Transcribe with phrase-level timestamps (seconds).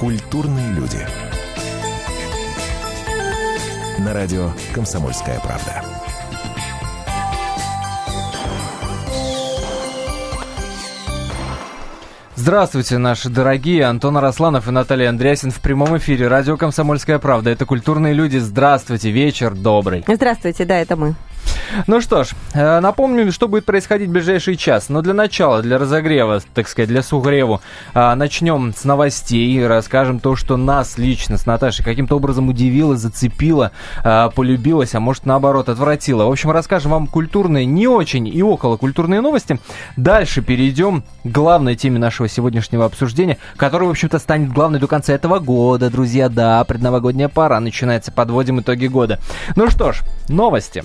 [0.00, 0.96] Культурные люди.
[3.98, 5.82] На радио «Комсомольская правда».
[12.34, 13.84] Здравствуйте, наши дорогие.
[13.84, 16.28] Антон Арасланов и Наталья Андреасин в прямом эфире.
[16.28, 17.50] Радио «Комсомольская правда».
[17.50, 18.38] Это «Культурные люди».
[18.38, 20.02] Здравствуйте, вечер добрый.
[20.08, 21.14] Здравствуйте, да, это мы.
[21.86, 24.88] Ну что ж, э, напомним, что будет происходить в ближайший час.
[24.88, 27.60] Но для начала, для разогрева, так сказать, для сугреву,
[27.94, 33.72] э, начнем с новостей расскажем то, что нас лично с Наташей каким-то образом удивило, зацепило,
[34.04, 36.24] э, полюбилось, а может наоборот отвратило.
[36.24, 39.60] В общем, расскажем вам культурные, не очень и около культурные новости.
[39.96, 45.12] Дальше перейдем к главной теме нашего сегодняшнего обсуждения, которая, в общем-то, станет главной до конца
[45.12, 46.28] этого года, друзья.
[46.28, 49.18] Да, предновогодняя пора начинается, подводим итоги года.
[49.56, 50.84] Ну что ж, новости.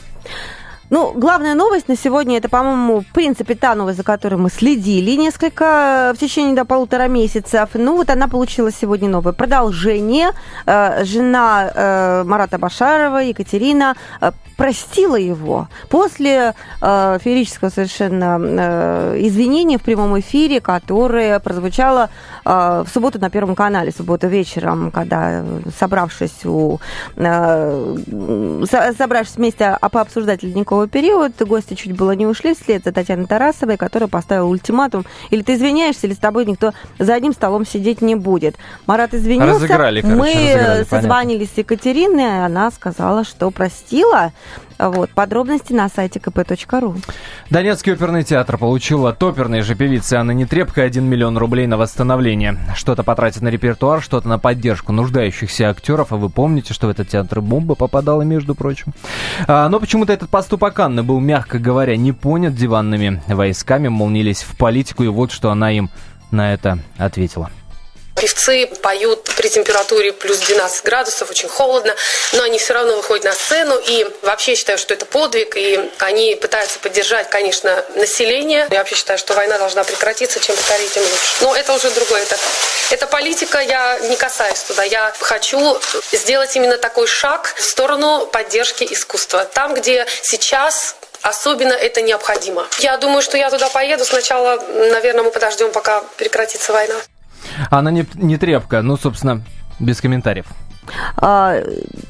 [0.92, 5.16] Ну, главная новость на сегодня, это, по-моему, в принципе, та новость, за которой мы следили
[5.16, 7.70] несколько, в течение до полутора месяцев.
[7.74, 10.30] Ну, вот она получила сегодня новое продолжение.
[10.68, 19.78] Э, жена э, Марата Башарова, Екатерина, э, простила его после э, феерического совершенно э, извинения
[19.78, 25.44] в прямом эфире, которое прозвучало э, в субботу на Первом канале, в субботу вечером, когда,
[25.78, 26.80] собравшись у...
[27.16, 27.96] Э,
[28.98, 34.08] собравшись вместе пообсуждать ледниковый период, гости чуть было не ушли вслед за Татьяной Тарасовой, которая
[34.08, 38.56] поставила ультиматум, или ты извиняешься, или с тобой никто за одним столом сидеть не будет.
[38.86, 39.54] Марат извинился.
[39.54, 44.32] Разыграли, короче, Мы разыграли, созвонились с Екатериной, она сказала, что простила,
[44.78, 46.98] вот, подробности на сайте kp.ru.
[47.50, 52.58] Донецкий оперный театр получил от оперной же певицы Анны Нетребко 1 миллион рублей на восстановление.
[52.76, 57.10] Что-то потратит на репертуар, что-то на поддержку нуждающихся актеров, а вы помните, что в этот
[57.10, 58.94] театр бомба попадала, между прочим.
[59.48, 64.58] А, но почему-то этот поступок Анны был, мягко говоря, не понят диванными войсками, молнились в
[64.58, 65.90] политику, и вот что она им
[66.32, 67.50] на это ответила.
[68.16, 71.94] Певцы поют при температуре плюс 12 градусов, очень холодно,
[72.32, 73.78] но они все равно выходят на сцену.
[73.88, 78.68] И вообще считаю, что это подвиг, и они пытаются поддержать, конечно, население.
[78.72, 81.16] Я вообще считаю, что война должна прекратиться, чем скорее, тем лучше.
[81.42, 82.24] Но это уже другое.
[82.24, 82.38] Это,
[82.90, 84.84] это политика, я не касаюсь туда.
[84.84, 85.78] Я хочу
[86.14, 89.46] сделать именно такой шаг в сторону поддержки искусства.
[89.46, 92.68] Там, где сейчас Особенно это необходимо.
[92.78, 94.06] Я думаю, что я туда поеду.
[94.06, 96.94] Сначала, наверное, мы подождем, пока прекратится война.
[97.70, 99.42] Она не, не трепка, ну, собственно,
[99.80, 100.46] без комментариев.
[101.18, 101.58] А,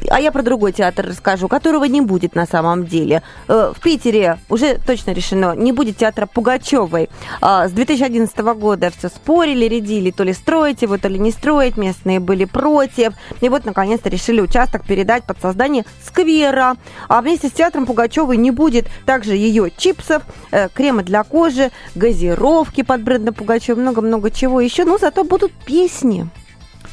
[0.09, 3.22] а я про другой театр расскажу, которого не будет на самом деле.
[3.47, 7.09] Э, в Питере уже точно решено, не будет театра Пугачевой.
[7.41, 11.78] А, с 2011 года все спорили, рядили, то ли строить его, то ли не строить.
[11.78, 13.13] Местные были против.
[13.41, 16.75] И вот, наконец-то, решили участок передать под создание сквера.
[17.07, 22.84] А вместе с театром Пугачевой не будет также ее чипсов, э, крема для кожи, газировки
[22.84, 24.86] под брендом Пугачева, много-много чего еще.
[24.86, 26.28] Но зато будут песни.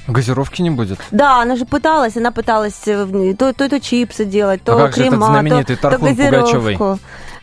[0.06, 0.98] Газировки не будет?
[1.10, 4.94] Да, она же пыталась, она пыталась э, то, то, то чипсы делать, то а как
[4.94, 6.78] крема, же этот знаменитый то, то Пугачевой?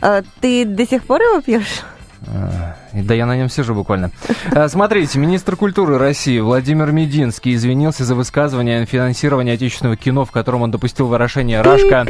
[0.01, 1.83] А, ты до сих пор его пьешь?
[2.27, 4.11] А, да я на нем сижу буквально.
[4.51, 10.31] А, смотрите, министр культуры России Владимир Мединский извинился за высказывание о финансировании отечественного кино, в
[10.31, 11.61] котором он допустил выражение.
[11.61, 12.05] Рашка.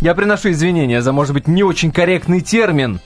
[0.00, 3.00] Я приношу извинения за, может быть, не очень корректный термин,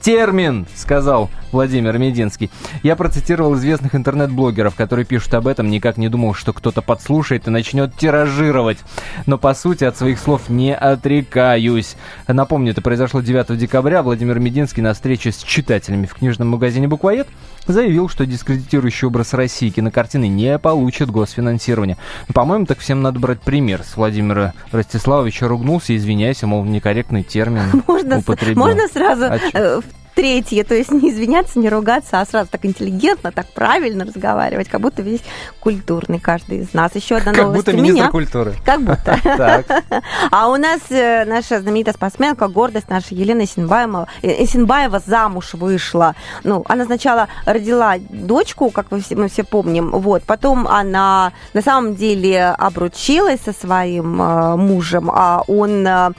[0.00, 2.50] термин, сказал Владимир Мединский.
[2.82, 7.50] Я процитировал известных интернет-блогеров, которые пишут об этом, никак не думал, что кто-то подслушает и
[7.50, 8.78] начнет тиражировать.
[9.26, 11.96] Но по сути от своих слов не отрекаюсь.
[12.28, 14.02] Напомню, это произошло 9 декабря.
[14.02, 17.28] Владимир Мединский на встрече с читателями в книжном магазине «Буквоед»
[17.66, 21.96] заявил, что дискредитирующий образ России кинокартины не получит госфинансирования.
[22.28, 23.82] Но, по-моему, так всем надо брать пример.
[23.82, 28.62] С Владимира Ростиславовича ругнулся, извиняясь, мол, некорректный термин можно, употребил.
[28.62, 29.80] Можно сразу А
[30.16, 34.80] третье, то есть не извиняться, не ругаться, а сразу так интеллигентно, так правильно разговаривать, как
[34.80, 35.20] будто весь
[35.60, 36.94] культурный каждый из нас.
[36.94, 38.10] Еще одна Как новость будто у министр меня.
[38.10, 38.54] культуры.
[38.64, 39.62] Как будто.
[40.30, 46.14] А у нас э, наша знаменитая спортсменка, гордость наша Елена Исенбаева, э, Исенбаева замуж вышла.
[46.44, 51.94] Ну, она сначала родила дочку, как все, мы все помним, вот, потом она на самом
[51.94, 56.10] деле обручилась со своим э, мужем, а он э,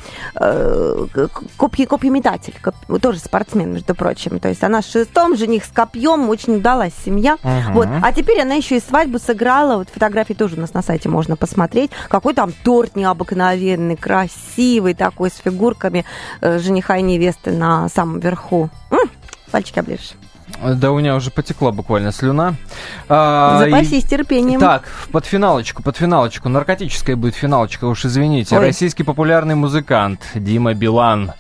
[1.58, 4.40] копье, копьеметатель, коп- тоже спортсмен, между прочим.
[4.40, 7.38] То есть она с шестом, жених с копьем, очень удалась семья.
[7.44, 7.74] Мгм.
[7.74, 7.88] Вот.
[8.02, 9.78] А теперь она еще и свадьбу сыграла.
[9.78, 11.92] Вот фотографии тоже у нас на сайте можно посмотреть.
[12.10, 16.06] Какой там торт необыкновенный, красивый такой, с фигурками
[16.42, 18.70] э, жениха и невесты на самом верху.
[18.92, 19.00] М,
[19.52, 20.14] пальчики оближешь.
[20.64, 22.56] Да у меня уже потекла буквально слюна.
[23.10, 24.60] А, и- Запасись терпением.
[24.60, 26.50] Так, под финалочку, под финалочку.
[26.50, 28.58] Наркотическая будет финалочка, уж извините.
[28.58, 28.66] Ой.
[28.68, 31.34] Российский популярный музыкант Дима Билан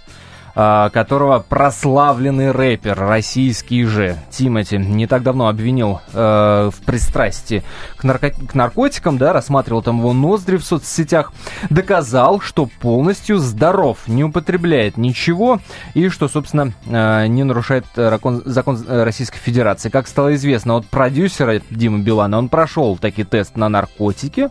[0.57, 7.61] которого прославленный рэпер российский же Тимати не так давно обвинил э, в пристрастии
[7.95, 11.31] к, нарко- к наркотикам, да, рассматривал там его ноздри в соцсетях,
[11.69, 15.59] доказал, что полностью здоров, не употребляет ничего
[15.93, 19.89] и что, собственно, э, не нарушает закон, закон Российской Федерации.
[19.89, 24.49] Как стало известно от продюсера Димы Билана, он прошел таки тест на наркотики.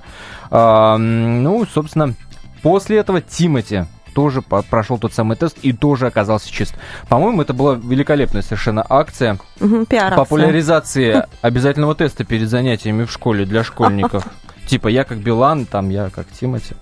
[0.52, 2.14] Э, ну, собственно,
[2.62, 3.86] после этого Тимати
[4.16, 6.74] тоже прошел тот самый тест и тоже оказался чист.
[7.10, 13.62] По-моему, это была великолепная совершенно акция угу, популяризации обязательного теста перед занятиями в школе для
[13.62, 14.26] школьников.
[14.66, 16.74] Типа я как Билан, там я как Тимати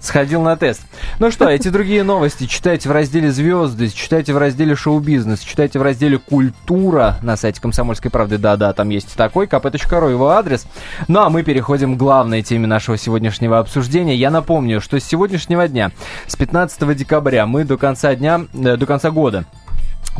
[0.00, 0.82] сходил на тест.
[1.18, 5.82] Ну что, эти другие новости читайте в разделе «Звезды», читайте в разделе «Шоу-бизнес», читайте в
[5.82, 8.38] разделе «Культура» на сайте «Комсомольской правды».
[8.38, 10.66] Да-да, там есть такой, kp.ru его адрес.
[11.08, 14.14] Ну а мы переходим к главной теме нашего сегодняшнего обсуждения.
[14.14, 15.92] Я напомню, что с сегодняшнего дня,
[16.26, 19.44] с 15 декабря, мы до конца дня, э, до конца года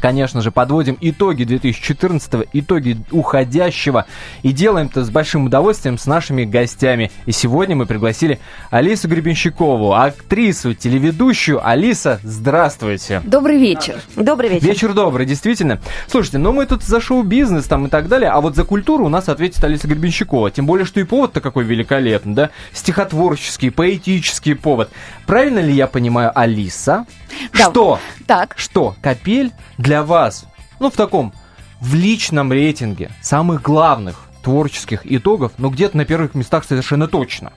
[0.01, 4.07] конечно же, подводим итоги 2014, итоги уходящего.
[4.43, 7.11] И делаем это с большим удовольствием с нашими гостями.
[7.27, 8.39] И сегодня мы пригласили
[8.71, 11.67] Алису Гребенщикову, актрису, телеведущую.
[11.67, 13.21] Алиса, здравствуйте.
[13.25, 14.01] Добрый вечер.
[14.17, 14.67] Добрый вечер.
[14.67, 15.81] Вечер добрый, действительно.
[16.07, 19.09] Слушайте, ну мы тут за шоу-бизнес там и так далее, а вот за культуру у
[19.09, 20.51] нас ответит Алиса Гребенщикова.
[20.51, 22.51] Тем более, что и повод-то какой великолепный, да?
[22.73, 24.91] Стихотворческий, поэтический повод.
[25.27, 27.07] Правильно ли я понимаю, Алиса?
[27.53, 27.71] Да.
[27.71, 28.01] Что?
[28.27, 28.55] Так.
[28.57, 28.97] Что?
[29.01, 30.45] Капель для вас,
[30.81, 31.33] ну, в таком,
[31.81, 37.53] в личном рейтинге самых главных творческих итогов, ну, где-то на первых местах совершенно точно.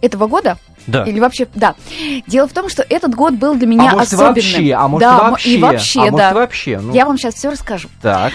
[0.00, 0.58] Этого года?
[0.86, 1.04] Да.
[1.04, 1.74] Или вообще, да.
[2.26, 4.34] Дело в том, что этот год был для меня а может, особенным.
[4.34, 6.10] Вообще, а может да, вообще, и вообще, а да.
[6.10, 6.80] может вообще.
[6.80, 6.94] Ну...
[6.94, 7.88] Я вам сейчас все расскажу.
[8.00, 8.32] Так.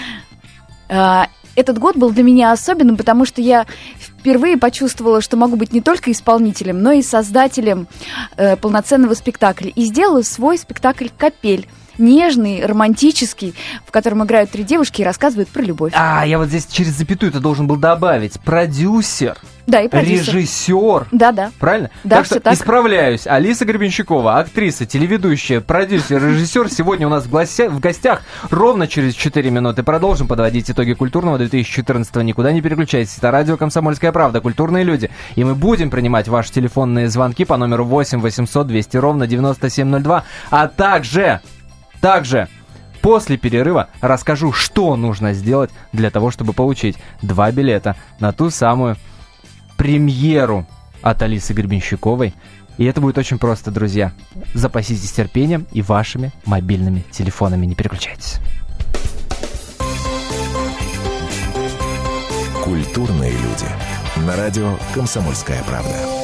[0.88, 3.66] А, этот год был для меня особенным, потому что я
[3.98, 7.88] впервые почувствовала, что могу быть не только исполнителем, но и создателем
[8.36, 9.70] э, полноценного спектакля.
[9.70, 11.68] И сделала свой спектакль «Капель»
[11.98, 13.54] нежный, романтический,
[13.86, 15.92] в котором играют три девушки и рассказывают про любовь.
[15.94, 18.40] А, я вот здесь через запятую это должен был добавить.
[18.40, 19.36] Продюсер.
[19.66, 20.34] Да, и продюсер.
[20.34, 21.06] Режиссер.
[21.10, 21.50] Да, да.
[21.58, 21.90] Правильно?
[22.04, 22.54] Да, так что так.
[22.54, 23.26] исправляюсь.
[23.26, 26.70] Алиса Гребенщикова, актриса, телеведущая, продюсер, режиссер.
[26.70, 29.82] Сегодня у нас в, в гостях ровно через 4 минуты.
[29.82, 33.16] Продолжим подводить итоги культурного 2014 Никуда не переключайтесь.
[33.16, 34.40] Это радио «Комсомольская правда».
[34.40, 35.10] Культурные люди.
[35.34, 40.24] И мы будем принимать ваши телефонные звонки по номеру 8 800 200 ровно 9702.
[40.50, 41.40] А также
[42.04, 42.48] также
[43.00, 48.98] после перерыва расскажу, что нужно сделать для того, чтобы получить два билета на ту самую
[49.78, 50.66] премьеру
[51.00, 52.34] от Алисы Гребенщиковой.
[52.76, 54.12] И это будет очень просто, друзья.
[54.52, 57.64] Запаситесь терпением и вашими мобильными телефонами.
[57.64, 58.38] Не переключайтесь.
[62.62, 64.26] Культурные люди.
[64.26, 66.23] На радио «Комсомольская правда».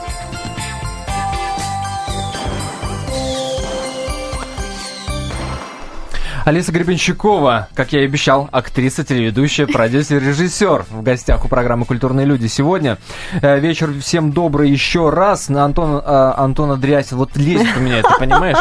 [6.43, 12.25] Алиса Гребенщикова, как я и обещал, актриса, телеведущая, продюсер, режиссер в гостях у программы «Культурные
[12.25, 12.97] люди» сегодня.
[13.41, 15.49] Э, вечер всем добрый еще раз.
[15.49, 18.57] Антон, э, Антон Андреасин, вот лезет у меня, ты понимаешь?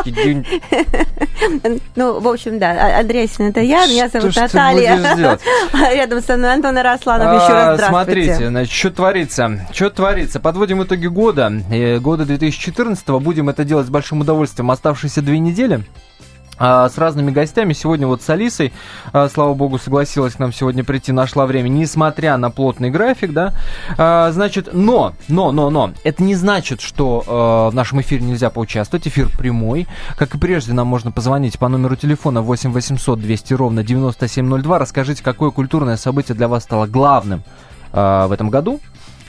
[1.96, 5.38] Ну, в общем, да, а, Андреасин это я, меня зовут Наталья.
[5.92, 8.25] Рядом со мной Антон Росланов, еще раз здравствуйте.
[8.25, 9.66] Смотрите, значит, что творится?
[9.72, 10.38] Что творится?
[10.38, 15.82] Подводим итоги года, э, года 2014 Будем это делать с большим удовольствием оставшиеся две недели.
[16.62, 17.73] А, с разными гостями.
[17.73, 18.75] Сегодня вот с Алисой,
[19.14, 23.55] а, слава богу, согласилась к нам сегодня прийти, нашла время, несмотря на плотный график, да.
[23.97, 29.09] А, значит, но, но, но, но, это не значит, что в нашем эфире нельзя поучаствовать.
[29.09, 29.88] Эфир прямой.
[30.19, 34.79] Как и прежде, нам можно позвонить по номеру телефона 8 800 200 ровно 9702.
[34.79, 37.43] Расскажите, какое культурное событие для вас стало главным
[37.93, 38.81] в этом году.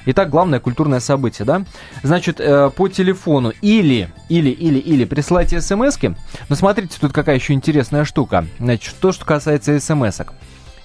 [0.05, 1.63] Итак, главное культурное событие, да?
[2.03, 6.15] Значит, э, по телефону или, или, или, или присылайте смс-ки.
[6.49, 8.45] Но смотрите, тут какая еще интересная штука.
[8.59, 10.33] Значит, то, что касается смс-ок.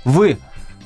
[0.05, 0.39] Вы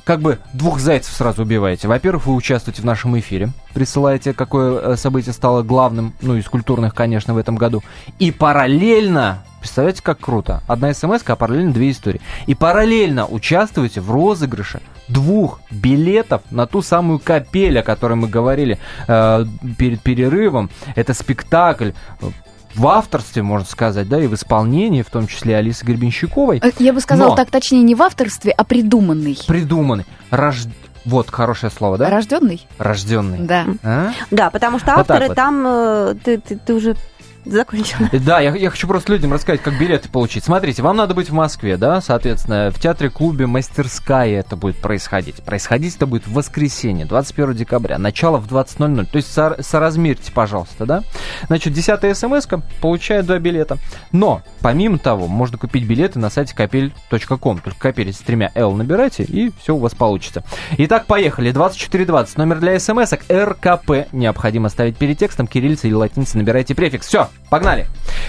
[0.05, 1.87] как бы двух зайцев сразу убиваете.
[1.87, 6.95] Во-первых, вы участвуете в нашем эфире, присылаете, какое э, событие стало главным, ну, из культурных,
[6.95, 7.83] конечно, в этом году.
[8.19, 10.63] И параллельно Представляете, как круто?
[10.67, 12.21] Одна смс, а параллельно две истории.
[12.47, 18.79] И параллельно участвуйте в розыгрыше двух билетов на ту самую капель, о которой мы говорили
[19.07, 19.45] э,
[19.79, 20.71] перед перерывом.
[20.97, 21.91] Это спектакль
[22.21, 22.27] э,
[22.75, 26.61] в авторстве, можно сказать, да, и в исполнении, в том числе Алисы Гребенщиковой.
[26.63, 29.39] Э, Я бы сказала Но- так точнее, не в авторстве, а придуманный.
[29.47, 30.07] Придуманный.
[30.31, 30.65] Рож...
[31.05, 32.11] Вот хорошее слово, да?
[32.11, 32.67] Рожденный?
[32.79, 33.39] Рожденный.
[33.41, 33.67] Да.
[33.83, 34.11] А?
[34.31, 35.35] Да, потому что Вот авторы вот.
[35.35, 35.65] там...
[35.67, 36.95] э, Ты, ты, ты уже
[37.45, 38.09] закончила.
[38.13, 40.45] Да, я, я хочу просто людям рассказать, как билеты получить.
[40.45, 45.37] Смотрите, вам надо быть в Москве, да, соответственно, в театре-клубе «Мастерская» это будет происходить.
[45.37, 49.07] Происходить это будет в воскресенье, 21 декабря, начало в 20.00.
[49.07, 51.03] То есть сор- соразмерьте, пожалуйста, да.
[51.47, 52.47] Значит, 10 смс
[52.81, 53.79] получает два билета.
[54.13, 57.61] Но, помимо того, можно купить билеты на сайте капель.ком.
[57.61, 60.45] Только капель с тремя L набирайте, и все у вас получится.
[60.79, 61.51] Итак, поехали.
[61.51, 62.37] 2420.
[62.39, 64.13] Номер для смс РКП.
[64.13, 66.37] Необходимо ставить перед текстом кириллица или латиница.
[66.39, 67.07] Набирайте префикс.
[67.07, 67.87] Все, погнали.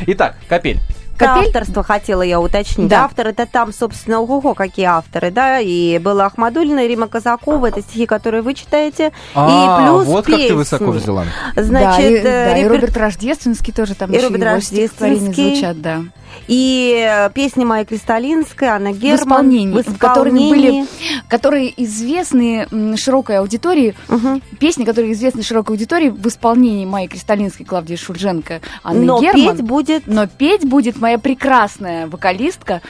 [0.07, 0.79] Итак, капель.
[1.17, 1.45] Капель?
[1.47, 2.87] Авторство хотела я уточнить.
[2.87, 3.03] Да.
[3.05, 7.81] Автор это там, собственно, ого, какие авторы, да, и была Ахмадулина, и Рима Казакова, это
[7.81, 10.55] стихи, которые вы читаете, А, и плюс вот как ты песни.
[10.55, 11.25] высоко взяла.
[11.55, 14.53] Значит, да, и, э, да, и репер- Роберт Рождественский тоже там И еще Роберт его
[14.55, 15.51] Рождественский.
[15.55, 16.01] звучат, да.
[16.47, 19.17] И э, песни Майи Кристалинской, Анна Герман.
[19.19, 20.85] исполнении, в которых были- исполнении.
[21.27, 24.41] Которые известны широкой аудитории, Мгм.
[24.59, 29.57] песни, которые известны широкой аудитории в исполнении Майи Кристалинской, Клавдии Шульженко, Анны Но Герман.
[29.57, 30.07] петь будет...
[30.07, 32.81] Но петь будет моя прекрасная вокалистка,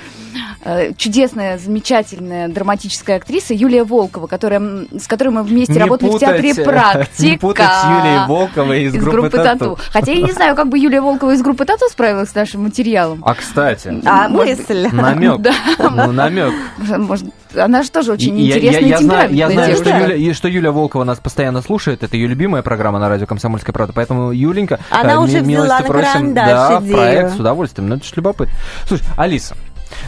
[0.64, 4.62] э, чудесная, замечательная драматическая актриса Юлия Волкова, которая,
[4.98, 7.24] с которой мы вместе Не работали в театре путать, «Практика».
[7.32, 9.78] Не путать с Юлией Волковой из, из группы, «Тату».
[9.90, 13.24] Хотя я не знаю, как бы Юлия Волкова из группы «Тату» справилась с нашим материалом.
[13.32, 14.88] А, кстати, А мысль.
[14.92, 15.40] намек.
[15.42, 15.52] Да.
[15.80, 16.54] Ну, намек.
[16.98, 19.90] Может, она же тоже очень я- интересная я, я знаю, я знаю что.
[19.90, 22.04] Юля, что Юля Волкова нас постоянно слушает.
[22.04, 23.94] Это ее любимая программа на радио «Комсомольская правда».
[23.94, 26.96] Поэтому, Юленька, Она э, уже взяла милости на просим, карандаш да, идею.
[26.96, 27.90] проект с удовольствием.
[27.90, 28.54] Ну, это ж любопытно.
[28.88, 29.56] Слушай, Алиса,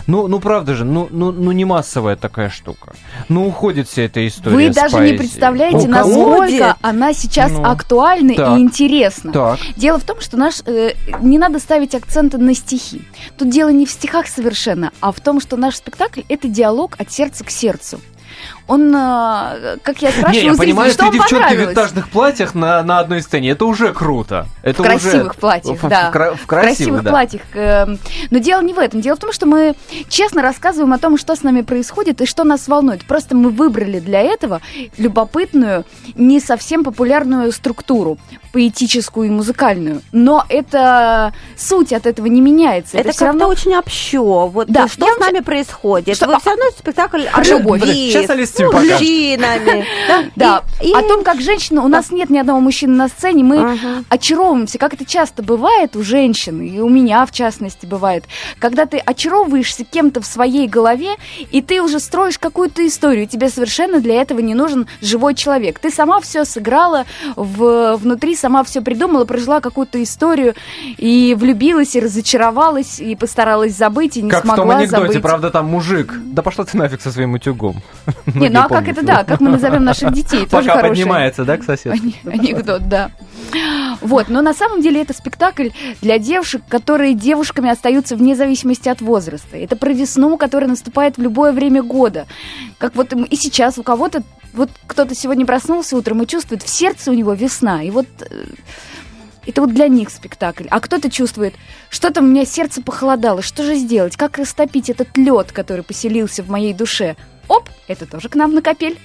[0.07, 2.93] ну, ну правда же, ну, ну, ну не массовая такая штука.
[3.29, 5.17] Ну уходит вся эта история Вы с даже не поэзией.
[5.17, 6.37] представляете, У кого?
[6.39, 8.57] насколько она сейчас Ну, актуальна так.
[8.57, 9.31] и интересна.
[9.31, 13.01] Так, Дело в том, что наш э, не надо ставить акценты на стихи.
[13.37, 17.11] Тут дело не в стихах совершенно, а в том, что наш спектакль это диалог от
[17.11, 17.99] сердца к сердцу.
[18.73, 22.55] Он, э, как я спрашиваю, не, я понимаю, что что вам девчонки в винтажных платьях
[22.55, 23.51] на, на одной сцене.
[23.51, 24.47] Это уже круто.
[24.63, 26.09] Это в уже- красивых платьях, в- в да.
[26.11, 27.09] кра- в в красивых, красивых да.
[27.11, 27.41] платьях.
[27.53, 27.99] эм,
[28.31, 29.01] Но дело не в этом.
[29.01, 29.75] Дело в том, что мы
[30.09, 33.05] честно рассказываем о том, что с нами происходит и что нас волнует.
[33.05, 34.59] Просто мы выбрали для этого
[34.97, 38.17] любопытную, не совсем популярную структуру,
[38.53, 40.01] поэтическую и музыкальную.
[40.11, 42.97] Но это суть от этого не меняется.
[42.97, 44.21] Это, всё как-то равно очень общо.
[44.47, 46.15] Вот Да, что я с нами происходит?
[46.15, 48.29] Что- Вы все равно спектакль о любви, сейчас
[48.63, 48.99] тебе покажет.
[48.99, 49.85] мужчинами.
[50.35, 53.43] Да, И- и- о том, как женщина, у нас нет ни одного мужчины на сцене,
[53.43, 54.03] мы Ага.
[54.09, 58.25] очаровываемся, как это часто бывает у женщин, и у меня в частности бывает,
[58.59, 61.15] когда ты очаровываешься кем-то в своей голове,
[61.51, 65.79] и ты уже строишь какую-то историю, тебе совершенно для этого не нужен живой человек.
[65.79, 67.05] Ты сама все сыграла
[67.35, 70.55] в, внутри, сама все придумала, прожила какую-то историю,
[70.97, 75.21] и влюбилась, и разочаровалась, и постаралась забыть, и не Как в смогла том анекдоте, забыть.
[75.21, 76.13] правда, там мужик.
[76.25, 77.81] Да пошла ты нафиг со своим утюгом.
[78.43, 80.89] Не, ну а как это, да, как мы назовем наших детей, тоже Пока хорошее.
[80.89, 81.97] поднимается, да, к соседу?
[82.25, 83.11] Анекдот, да.
[84.01, 85.69] Вот, но на самом деле это спектакль
[86.01, 89.57] для девушек, которые девушками остаются вне зависимости от возраста.
[89.57, 92.27] Это про весну, которая наступает в любое время года.
[92.77, 94.23] Как вот и сейчас у кого-то,
[94.53, 97.83] вот кто-то сегодня проснулся утром и чувствует, в сердце у него весна.
[97.83, 98.45] И вот э,
[99.45, 100.65] это вот для них спектакль.
[100.69, 101.53] А кто-то чувствует,
[101.89, 106.49] что-то у меня сердце похолодало, что же сделать, как растопить этот лед, который поселился в
[106.49, 107.15] моей душе.
[107.47, 108.99] Оп, это тоже к нам на капель.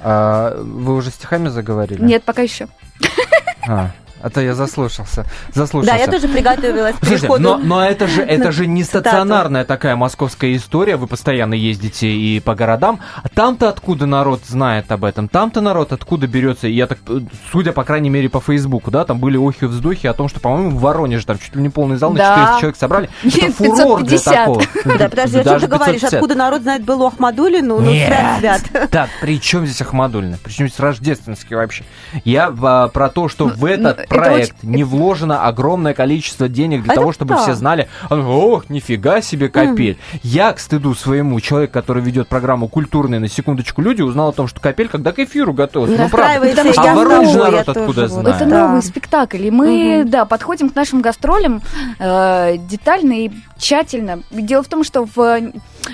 [0.00, 2.02] А, вы уже стихами заговорили?
[2.02, 2.68] Нет, пока еще.
[3.68, 3.90] А,
[4.22, 5.26] а то я заслушался.
[5.52, 5.94] Заслушался.
[5.94, 9.96] Да, я тоже приготовилась к Слушайте, но, но это же это же не стационарная такая
[9.96, 10.96] московская история.
[10.96, 13.00] Вы постоянно ездите и по городам.
[13.22, 15.28] А там-то откуда народ знает об этом?
[15.28, 16.68] Там-то народ откуда берется?
[16.68, 20.14] Я так, э, судя по крайней мере по Фейсбуку, да, там были охи вздохи о
[20.14, 22.34] том, что, по-моему, в Воронеже там чуть ли не полный зал на Да.
[22.34, 23.10] 400 человек собрали.
[23.24, 24.34] Это фурор для 550.
[24.34, 24.62] такого.
[24.98, 26.00] Да, подожди, о чем ты говоришь?
[26.00, 26.14] 550.
[26.14, 27.80] Откуда народ знает Беллу Ахмадулину?
[27.80, 28.62] Ну, свят.
[28.90, 30.38] Так, при чем здесь Ахмадульна?
[30.42, 31.84] При чем здесь Рождественский вообще?
[32.24, 36.48] Я а, про то, что в ну, этот это проект очень- не вложено огромное количество
[36.48, 37.42] денег для Это того, чтобы да.
[37.42, 39.98] все знали, ох, нифига себе капель.
[40.22, 44.48] Я, к стыду своему, человек, который ведет программу «Культурные», на секундочку, люди, узнал о том,
[44.48, 46.02] что капель, когда к эфиру готовился.
[46.02, 46.46] Ну, правда.
[46.46, 48.36] А я в Воронеже знаю, народ откуда знает?
[48.36, 48.68] Это Да.
[48.68, 51.62] новый спектакль, и мы, да, подходим к нашим гастролям
[51.98, 54.22] э, детально и тщательно.
[54.30, 55.40] Дело в том, что в,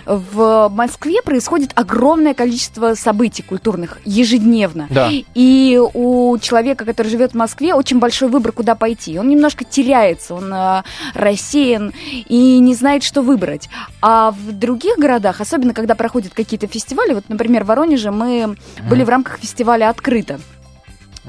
[0.07, 4.87] в Москве происходит огромное количество событий культурных ежедневно.
[4.91, 5.11] Да.
[5.35, 9.19] И у человека, который живет в Москве, очень большой выбор, куда пойти.
[9.19, 10.83] Он немножко теряется, он э,
[11.15, 13.69] рассеян и не знает, что выбрать.
[14.01, 18.57] А в других городах, особенно когда проходят какие-то фестивали, вот, например, в Воронеже мы
[18.89, 20.41] были в рамках фестиваля «Открыто».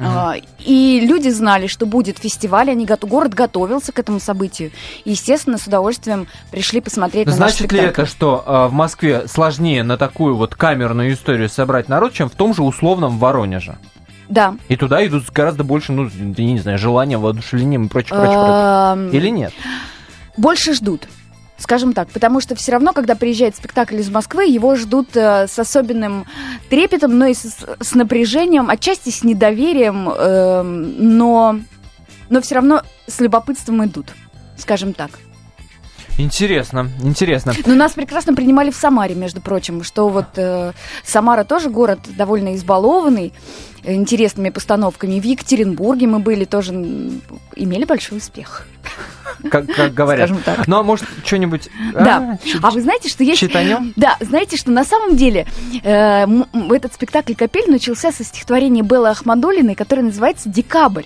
[0.01, 4.71] А, И люди знали, что будет фестиваль, они гот- город готовился к этому событию.
[5.03, 8.01] И, естественно, с удовольствием пришли посмотреть на наш Значит ли спектакль.
[8.03, 12.33] это, что э, в Москве сложнее на такую вот камерную историю собрать народ, чем в
[12.36, 13.77] том же условном Воронеже?
[14.29, 14.55] Да.
[14.67, 18.38] И туда идут гораздо больше, ну, я не знаю, желания, воодушевлением и прочее, прочее.
[18.38, 19.53] Эм, Или нет?
[20.38, 21.07] Больше ждут.
[21.57, 25.59] Скажем так, потому что все равно, когда приезжает спектакль из Москвы, его ждут э, с
[25.59, 26.25] особенным
[26.69, 31.59] трепетом, но и с, с напряжением, отчасти с недоверием, эм, но,
[32.29, 34.07] но все равно с любопытством идут,
[34.57, 35.12] скажем так.
[36.19, 37.53] Интересно, интересно.
[37.65, 40.73] Но нас прекрасно принимали в Самаре, между прочим, что вот э,
[41.03, 43.31] Самара тоже город довольно избалованный
[43.83, 45.17] э, интересными постановками.
[45.19, 46.73] В Екатеринбурге мы были тоже,
[47.55, 48.67] имели большой успех,
[49.49, 50.27] Как, как говорят.
[50.27, 50.67] скажем так.
[50.67, 51.69] Ну, а может, что-нибудь...
[51.93, 52.38] Да.
[52.41, 53.39] а, чуть- А вы знаете, что есть...
[53.39, 53.93] Читанем?
[53.95, 55.47] Да, знаете, что на самом деле
[55.83, 56.25] э,
[56.71, 61.05] этот спектакль «Капель» начался со стихотворения Беллы Ахмадулиной, которое называется «Декабрь».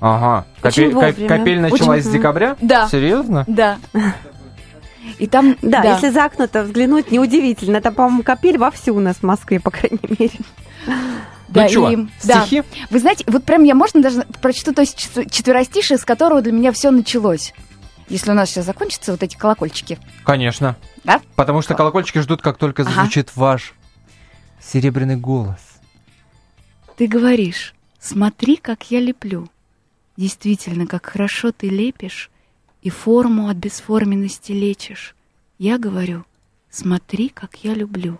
[0.00, 0.46] Ага.
[0.60, 1.28] Кап- вовремя.
[1.28, 2.56] капель началась Очень- с декабря?
[2.60, 2.88] Да.
[2.88, 3.44] Серьезно?
[3.46, 3.78] Да.
[5.18, 5.56] И там...
[5.62, 7.80] Да, если за окно-то взглянуть, неудивительно.
[7.80, 10.30] Там, по-моему, капель вовсю у нас в Москве, по крайней мере.
[11.48, 12.42] Да, ну и- да.
[12.42, 12.62] стихи?
[12.90, 16.52] Вы знаете, вот прям я, можно даже прочту то есть чет- четверостишее, с которого для
[16.52, 17.54] меня все началось.
[18.10, 19.98] Если у нас сейчас закончатся вот эти колокольчики.
[20.24, 20.76] Конечно.
[21.04, 21.20] Да?
[21.36, 22.90] Потому что колокольчики ждут, как только Ага.
[22.92, 23.74] зазвучит ваш
[24.62, 25.58] серебряный голос.
[26.96, 29.48] Ты говоришь, смотри, как я леплю.
[30.18, 32.28] Действительно, как хорошо ты лепишь
[32.82, 35.14] и форму от бесформенности лечишь.
[35.58, 36.24] Я говорю,
[36.70, 38.18] смотри, как я люблю.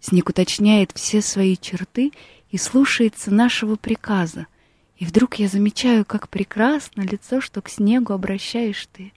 [0.00, 2.12] Снег уточняет все свои черты
[2.50, 4.46] и слушается нашего приказа.
[4.96, 9.12] И вдруг я замечаю, как прекрасно лицо, что к снегу обращаешь ты.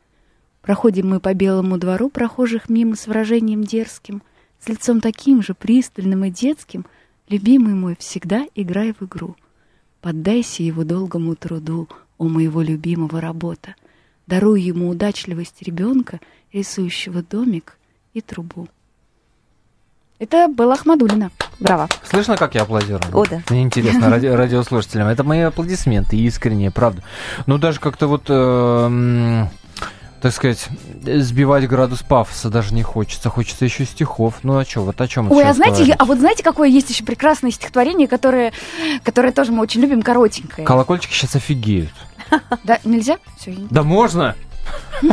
[0.61, 4.21] Проходим мы по белому двору, прохожих мимо с выражением дерзким,
[4.59, 6.85] с лицом таким же пристальным и детским,
[7.29, 9.37] любимый мой, всегда играй в игру.
[10.07, 13.75] Поддайся его долгому труду, о моего любимого работа.
[14.25, 16.21] Даруй ему удачливость ребенка,
[16.53, 17.77] рисующего домик
[18.13, 18.69] и трубу.
[20.17, 21.29] Это была Ахмадулина.
[21.59, 21.89] Браво.
[22.05, 23.01] Слышно, как я аплодирую?
[23.11, 23.41] О, да.
[23.49, 25.07] Мне интересно, ради- радиослушателям.
[25.09, 27.03] Это мои аплодисменты, искренние, правда.
[27.45, 29.45] Ну, даже как-то вот, э,
[30.27, 30.67] так сказать,
[31.23, 33.29] сбивать градус пафоса даже не хочется.
[33.29, 34.39] Хочется еще стихов.
[34.43, 37.05] Ну, а что, вот о чем Ой, а знаете, а вот знаете, какое есть еще
[37.05, 38.51] прекрасное стихотворение, которое,
[39.03, 40.67] которое тоже мы очень любим, коротенькое.
[40.67, 41.93] Колокольчики сейчас офигеют.
[42.65, 43.19] Да, нельзя?
[43.71, 44.35] Да можно!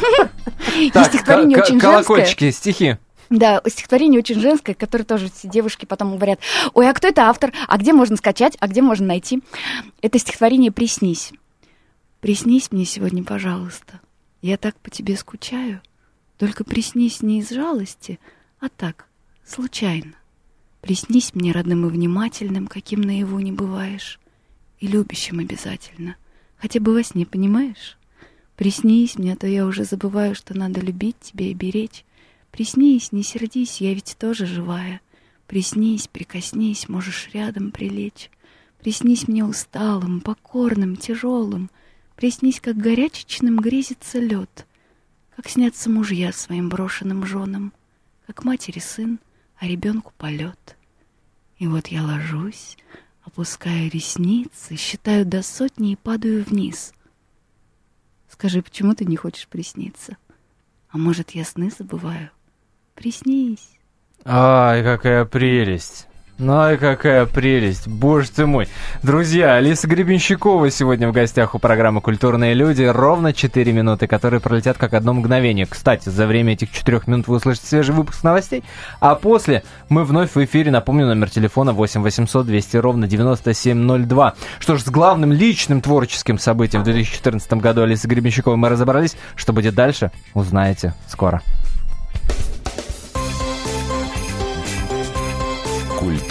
[0.77, 2.97] Есть стихотворение очень колокольчики, стихи.
[3.31, 6.41] Да, стихотворение очень женское, которое тоже все девушки потом говорят,
[6.73, 7.53] ой, а кто это автор?
[7.69, 8.57] А где можно скачать?
[8.59, 9.45] А где можно найти?
[10.03, 11.33] Это стихотворение «Приснись».
[12.21, 14.01] Приснись мне сегодня, пожалуйста.
[14.45, 15.81] Я так по тебе скучаю.
[16.37, 18.21] Только приснись не из жалости,
[18.61, 19.09] а так,
[19.43, 20.13] случайно.
[20.83, 24.21] Приснись мне родным и внимательным, каким наяву не бываешь.
[24.81, 26.17] И любящим обязательно.
[26.59, 27.97] Хотя бы во сне, понимаешь?
[28.55, 32.05] Приснись мне, а то я уже забываю, что надо любить тебя и беречь.
[32.51, 35.01] Приснись, не сердись, я ведь тоже живая.
[35.47, 38.31] Приснись, прикоснись, можешь рядом прилечь.
[38.79, 41.71] Приснись мне усталым, покорным, тяжелым.
[42.17, 44.67] Приснись, как горячечным грезится лед,
[45.37, 47.73] Как снятся мужья своим брошенным женам,
[48.27, 49.19] Как матери сын,
[49.59, 50.77] а ребенку полет.
[51.59, 52.77] И вот я ложусь,
[53.23, 56.93] опускаю ресницы, Считаю до сотни и падаю вниз.
[58.29, 60.17] Скажи, почему ты не хочешь присниться?
[60.89, 62.31] А может, я сны забываю?
[62.95, 63.79] Приснись.
[64.25, 66.09] Ай, какая прелесть.
[66.37, 67.87] Ну, ай, какая прелесть.
[67.87, 68.67] Боже ты мой.
[69.05, 72.83] Друзья, Алиса Гребенщикова сегодня в гостях у программы «Культурные люди».
[72.83, 75.65] Ровно 4 минуты, которые пролетят как одно мгновение.
[75.65, 78.65] Кстати, за время этих 4 минут вы услышите свежий выпуск новостей.
[78.99, 80.73] А после мы вновь в эфире.
[80.73, 84.35] Напомню, номер телефона 8 800 200 ровно 9702.
[84.59, 89.17] Что ж, с главным личным творческим событием в 2014 году Алисы Гребенщиковой мы разобрались.
[89.37, 91.43] Что будет дальше, узнаете скоро.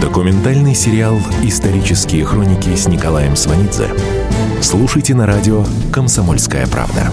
[0.00, 3.90] Документальный сериал «Исторические хроники» с Николаем Сванидзе.
[4.62, 7.10] Слушайте на радио «Комсомольская правда».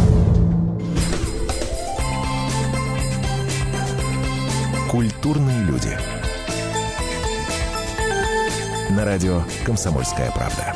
[4.89, 5.98] Культурные люди.
[8.91, 10.76] На радио «Комсомольская правда».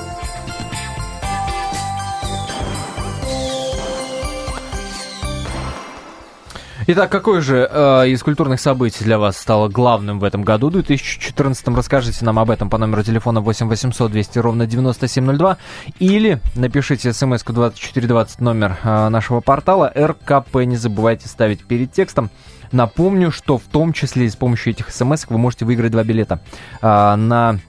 [6.92, 11.68] Итак, какое же э, из культурных событий для вас стало главным в этом году, 2014?
[11.68, 15.58] Расскажите нам об этом по номеру телефона 8 800 200 ровно 9702
[16.00, 20.64] или напишите смс-ку 2420 номер э, нашего портала РКП.
[20.66, 22.32] Не забывайте ставить перед текстом.
[22.72, 26.42] Напомню, что в том числе и с помощью этих смс вы можете выиграть два билета
[26.82, 27.60] э, на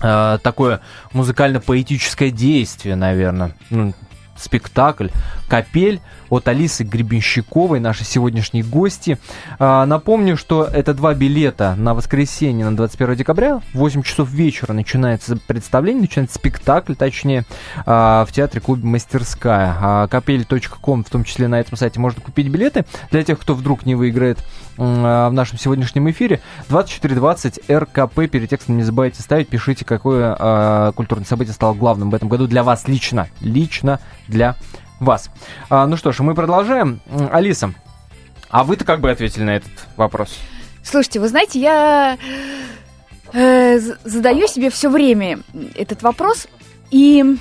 [0.00, 0.80] э, такое
[1.12, 3.56] музыкально-поэтическое действие, наверное.
[3.70, 3.94] Ну,
[4.44, 5.08] спектакль
[5.48, 9.18] «Капель» от Алисы Гребенщиковой, нашей сегодняшней гости.
[9.58, 13.60] А, напомню, что это два билета на воскресенье, на 21 декабря.
[13.72, 17.44] В 8 часов вечера начинается представление, начинается спектакль, точнее,
[17.86, 19.76] а, в театре клубе «Мастерская».
[19.80, 22.84] А, капель.ком, в том числе на этом сайте, можно купить билеты.
[23.10, 24.38] Для тех, кто вдруг не выиграет
[24.76, 28.28] в нашем сегодняшнем эфире, 2420 РКП.
[28.30, 32.46] Перед текстом не забывайте ставить, пишите, какое а, культурное событие стало главным в этом году
[32.46, 33.28] для вас лично.
[33.40, 34.56] Лично для
[35.00, 35.30] вас.
[35.70, 37.00] А, ну что ж, мы продолжаем.
[37.30, 37.72] Алиса,
[38.50, 40.38] а вы-то как бы ответили на этот вопрос?
[40.82, 42.18] Слушайте, вы знаете, я
[43.32, 45.40] э, задаю себе все время
[45.74, 46.46] этот вопрос,
[46.90, 47.36] и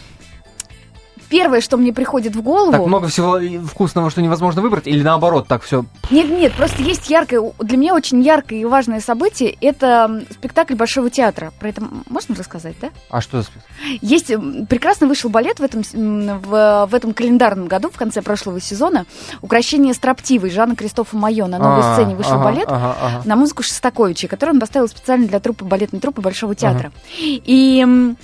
[1.33, 2.71] первое, что мне приходит в голову...
[2.71, 5.83] Так много всего вкусного, что невозможно выбрать, или наоборот, так все...
[6.11, 11.09] Нет, нет, просто есть яркое, для меня очень яркое и важное событие, это спектакль Большого
[11.09, 11.51] театра.
[11.59, 12.89] Про это можно рассказать, да?
[13.09, 13.97] А что за спектакль?
[14.01, 14.27] Есть,
[14.69, 19.07] прекрасно вышел балет в этом, в, в этом календарном году, в конце прошлого сезона,
[19.41, 21.47] «Укращение строптивой» Жанна Кристофа Майо.
[21.47, 23.21] На новой а, сцене вышел ага, балет ага, ага.
[23.25, 26.91] на музыку Шостаковича, который он поставил специально для труппы, балетной труппы Большого театра.
[26.93, 26.95] Ага.
[27.17, 28.15] И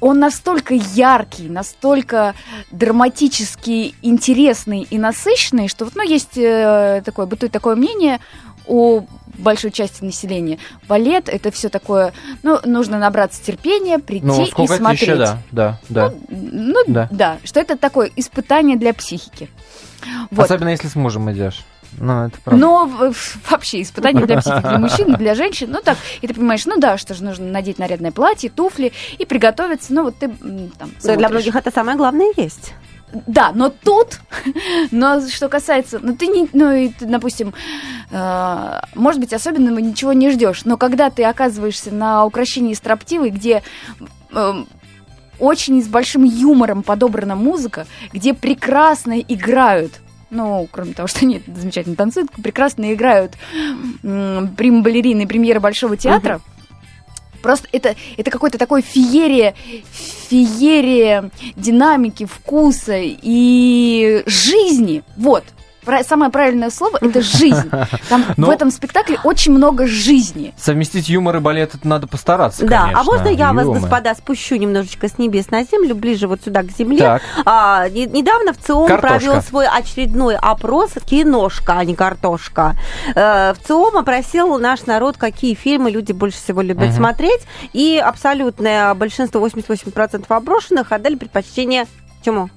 [0.00, 2.34] он настолько яркий, настолько
[2.70, 8.20] драматически интересный и насыщенный, что вот, ну, есть э, такое, бытует такое мнение
[8.66, 9.02] у
[9.38, 10.58] большой части населения.
[10.88, 15.02] Балет это все такое, ну, нужно набраться терпения, прийти ну, и смотреть.
[15.02, 16.12] Еще, да, да, да.
[16.28, 17.08] Ну, ну да.
[17.10, 19.48] да, что это такое испытание для психики.
[20.30, 20.44] Вот.
[20.44, 21.64] Особенно если с мужем идешь.
[21.98, 22.60] Ну, это правда.
[22.60, 22.90] Но
[23.50, 25.68] вообще испытание для психики, для мужчин, для женщин.
[25.70, 29.24] Ну так, и ты понимаешь, ну да, что же нужно надеть нарядное платье, туфли и
[29.24, 29.92] приготовиться.
[29.92, 31.18] Ну вот ты там смотришь.
[31.18, 32.74] Для многих это самое главное есть.
[33.26, 34.20] Да, но тут,
[34.90, 37.54] но что касается, ну ты не, ну и ты, допустим,
[38.10, 43.62] э, может быть, особенного ничего не ждешь, но когда ты оказываешься на украшении строптивой, где
[44.32, 44.64] э,
[45.38, 51.96] очень с большим юмором подобрана музыка, где прекрасно играют ну, кроме того, что они замечательно
[51.96, 53.34] танцуют, прекрасно играют
[54.02, 56.40] прим-балерины премьеры Большого театра.
[57.42, 59.54] Просто это, это какой-то такой феерия,
[59.92, 65.04] феерия динамики, вкуса и жизни.
[65.16, 65.44] Вот,
[66.06, 67.70] самое правильное слово это жизнь.
[68.08, 68.46] Там Но...
[68.48, 70.54] в этом спектакле очень много жизни.
[70.56, 72.66] Совместить юмор и балет это надо постараться.
[72.66, 73.00] Да, конечно.
[73.00, 73.66] а можно я Юмор.
[73.66, 77.20] вас, господа, спущу немножечко с небес на землю, ближе вот сюда к земле.
[77.44, 79.18] А, не, недавно в ЦИОМ Картошка.
[79.18, 82.74] провел свой очередной опрос киношка, а не картошка.
[83.14, 86.96] Э, в ЦИОМ опросил наш народ, какие фильмы люди больше всего любят угу.
[86.96, 91.86] смотреть, и абсолютное большинство, 88% опрошенных отдали предпочтение
[92.26, 92.50] чему?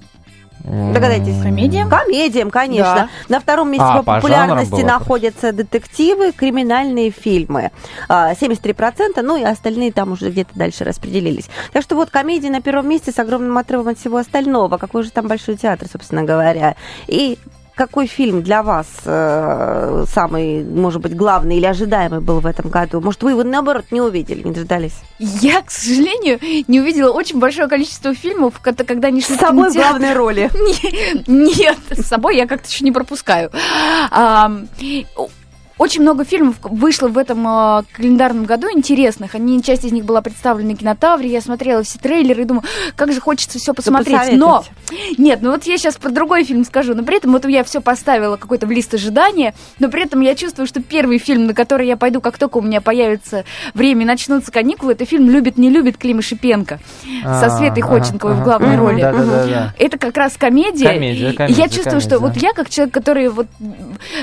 [0.64, 1.42] Догадайтесь.
[1.42, 1.88] Комедиям?
[1.88, 3.08] Комедиям, конечно.
[3.28, 3.34] Да.
[3.34, 7.70] На втором месте а, по популярности по находятся детективы, криминальные фильмы.
[8.08, 11.48] 73%, а, ну и остальные там уже где-то дальше распределились.
[11.72, 14.76] Так что вот комедии на первом месте с огромным отрывом от всего остального.
[14.76, 16.76] Какой же там большой театр, собственно говоря.
[17.06, 17.38] И
[17.80, 23.00] какой фильм для вас э, самый, может быть, главный или ожидаемый был в этом году?
[23.00, 24.96] Может, вы его, наоборот, не увидели, не дождались?
[25.18, 26.38] Я, к сожалению,
[26.68, 30.50] не увидела очень большое количество фильмов, когда они шли С собой в главной роли?
[31.26, 33.50] Нет, с собой я как-то еще не пропускаю.
[35.80, 39.34] Очень много фильмов вышло в этом э, календарном году интересных.
[39.34, 41.30] Они, часть из них была представлена на кинотавре.
[41.30, 42.64] Я смотрела все трейлеры и думаю,
[42.96, 44.34] как же хочется все посмотреть.
[44.34, 44.62] Но
[45.16, 46.94] нет, ну вот я сейчас про другой фильм скажу.
[46.94, 49.54] Но при этом вот я все поставила какой-то в лист ожидания.
[49.78, 52.60] Но при этом я чувствую, что первый фильм, на который я пойду, как только у
[52.60, 56.78] меня появится время и начнутся каникулы, это фильм «Любит, не любит» Клима Шипенко
[57.22, 59.72] со Светой Ходченковой в главной роли.
[59.78, 60.90] Это как раз комедия.
[60.90, 61.62] Комедия, комедия.
[61.62, 63.46] Я чувствую, что вот я как человек, который вот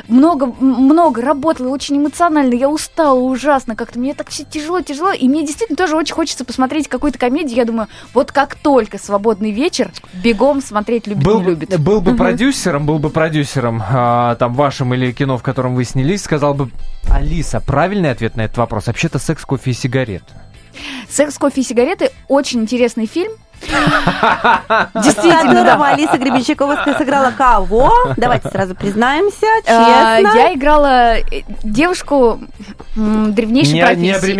[0.07, 5.11] много много работает работала очень эмоционально, я устала ужасно, как-то мне так все тяжело, тяжело,
[5.11, 7.55] и мне действительно тоже очень хочется посмотреть какую-то комедию.
[7.55, 11.79] Я думаю, вот как только свободный вечер, бегом смотреть любит, Был, не любит.
[11.79, 16.21] был бы продюсером, был бы продюсером а, там вашим или кино, в котором вы снялись,
[16.21, 16.69] сказал бы,
[17.09, 18.87] Алиса, правильный ответ на этот вопрос.
[18.87, 20.23] Вообще-то секс, кофе и сигарет.
[21.09, 23.31] Секс, кофе и сигареты очень интересный фильм.
[24.93, 25.87] Действительно, котором да.
[25.93, 27.91] Алиса Гребенщикова сыграла кого?
[28.17, 30.37] Давайте сразу признаемся, А, честно.
[30.37, 31.23] Я играла э,
[31.63, 32.39] девушку
[32.95, 34.31] древнейшей Не- профессии.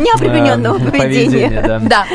[0.00, 1.80] необремененного, поведения.
[1.82, 2.06] да.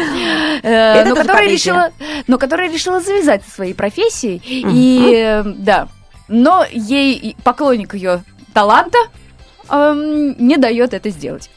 [0.63, 1.91] Э, но, которая решила,
[2.27, 4.41] но которая решила завязать со своей профессией.
[4.45, 5.87] И э, да.
[6.27, 8.21] Но ей поклонник ее
[8.53, 8.97] таланта
[9.69, 11.49] эм, не дает это сделать.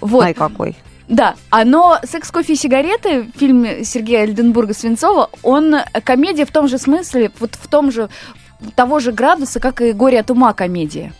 [0.00, 0.24] Вот.
[0.24, 0.76] Ай, какой.
[1.08, 7.30] Да, оно «Секс, кофе и сигареты», фильм Сергея Эльденбурга-Свинцова, он комедия в том же смысле,
[7.40, 8.10] вот в том же,
[8.74, 11.12] того же градуса, как и «Горе от ума» комедия.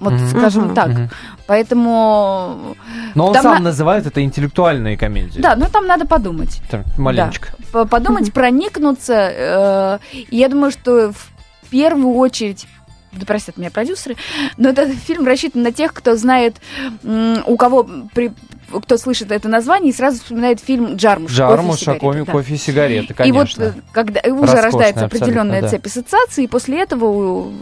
[0.00, 0.28] Вот, Мгм.
[0.28, 0.88] скажем так.
[0.88, 1.10] Мгм.
[1.46, 2.76] Поэтому,
[3.14, 5.40] Но он Там сам на- называет это интеллектуальные комедии.
[5.40, 6.60] да, ну там надо подумать.
[6.70, 7.48] Там маленечко.
[7.72, 9.14] П- Подумать, проникнуться.
[9.32, 9.98] э,
[10.30, 12.66] и я думаю, что в первую очередь
[13.12, 14.16] да простят меня продюсеры,
[14.58, 16.56] но этот фильм рассчитан на тех, кто знает,
[17.02, 18.32] у кого при,
[18.70, 21.30] кто слышит это название и сразу вспоминает фильм Джармуш.
[21.30, 22.32] Жармуш, «Кофе и кофе, сигареты», да.
[22.32, 23.62] кофе и сигареты, И вот конечно.
[23.62, 25.68] э, когда уже Роскошная рождается определенная да.
[25.68, 27.52] цепь ассоциаций, и после этого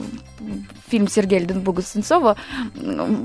[0.89, 2.37] фильм Сергея Льденбурга Сенцова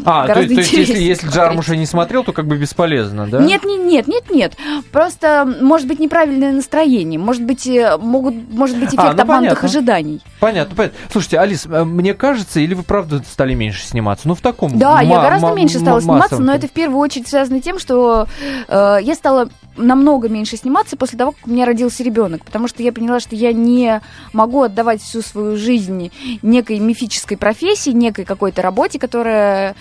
[0.06, 1.28] А, то, гораздо то есть, если, интереснее если.
[1.28, 3.40] Джармуша не смотрел, то как бы бесполезно, да?
[3.40, 4.54] Нет, нет, нет, нет, нет.
[4.92, 9.62] Просто может быть неправильное настроение, может быть э, могут, может быть эффект А, ну, обманутых
[9.62, 9.68] понятно.
[9.68, 10.22] ожиданий.
[10.40, 10.98] Понятно, понятно.
[11.12, 14.28] Слушайте, Алис, э, мне кажется, или вы правда стали меньше сниматься?
[14.28, 17.60] Ну, в таком Да, я гораздо меньше стала сниматься, но это в первую очередь связано
[17.60, 18.28] с тем, что
[18.68, 22.84] э, я стала намного меньше сниматься после того, как у меня родился ребенок, потому что
[22.84, 24.02] я поняла, что я не
[24.34, 26.12] могу отдавать всю свою жизнь
[26.42, 29.76] некой мифической профессии, некой какой-то работе, которая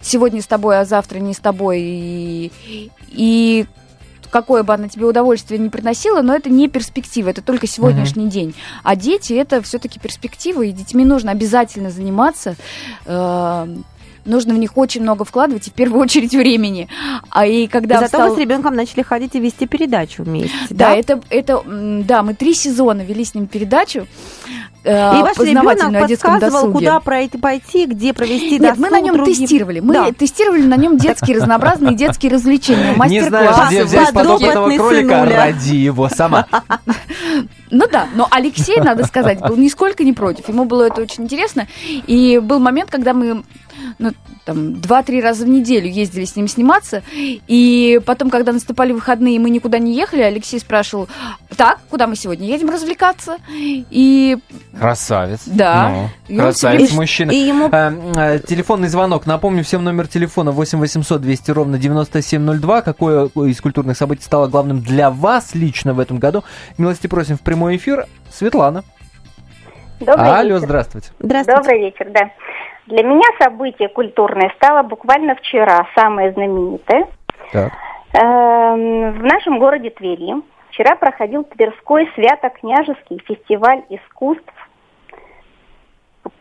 [0.00, 2.52] сегодня с тобой, а завтра не с тобой, и,
[3.08, 3.66] и
[4.34, 8.52] какое бы она тебе удовольствие не приносила, но это не перспектива, это только сегодняшний день.
[8.82, 12.56] А дети это все-таки перспектива, и детьми нужно обязательно заниматься.
[13.06, 13.66] э,
[14.24, 16.88] Нужно в них очень много вкладывать, и в первую очередь времени.
[17.30, 20.90] А и когда Зато встал- вы с ребенком начали ходить и вести передачу вместе, да,
[20.90, 20.94] да?
[20.96, 24.06] это, это, да, мы три сезона вели с ним передачу.
[24.86, 26.72] э, И ваш ребенок подсказывал, досуге.
[26.72, 29.34] куда пройти, пойти, где провести Нет, мы на нем другим.
[29.34, 29.80] тестировали.
[29.80, 30.12] Мы Да.
[30.12, 33.74] тестировали на нем детские разнообразные детские развлечения, Не знаешь, мастер-классы.
[33.74, 36.46] где взять подопытный подопытного кролика, ради его сама.
[37.70, 40.48] Ну да, но Алексей, надо сказать, был нисколько не против.
[40.48, 41.66] Ему было это очень интересно.
[42.06, 43.42] И был момент, когда мы
[43.98, 44.12] ну,
[44.44, 47.02] там, два-три раза в неделю ездили с ним сниматься.
[47.14, 51.08] И потом, когда наступали выходные, и мы никуда не ехали, Алексей спрашивал,
[51.56, 53.36] так, куда мы сегодня едем развлекаться?
[53.50, 54.36] И
[54.78, 55.42] Красавец.
[55.46, 55.90] Да.
[56.28, 57.30] Ну, И красавец всё мужчина.
[57.30, 59.26] И ему Э, э, Телефонный звонок.
[59.26, 62.82] Напомню всем номер телефона 8 800 200 ровно 9702.
[62.82, 66.44] Какое из культурных событий стало главным для вас лично в этом году?
[66.78, 68.06] Милости просим в прямой эфир.
[68.32, 68.84] Светлана.
[70.00, 70.66] Добрый Алло, вечер.
[70.66, 71.08] здравствуйте.
[71.20, 71.60] Здравствуйте.
[71.62, 72.30] Добрый вечер, да.
[72.86, 77.06] Для меня событие культурное стало буквально вчера, самое знаменитое.
[77.52, 77.72] Так.
[78.12, 80.34] Эм, В нашем городе Твери
[80.68, 84.52] вчера проходил Тверской свято-княжеский фестиваль искусств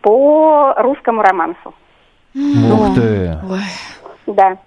[0.01, 1.73] по русскому романсу.
[2.35, 3.37] Ух ты.
[4.27, 4.57] Да.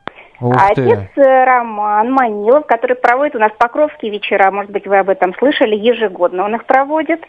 [0.40, 0.82] Ух А ты.
[0.82, 5.34] отец э, Роман Манилов, который проводит у нас Покровские вечера, может быть, вы об этом
[5.34, 7.22] слышали, ежегодно он их проводит.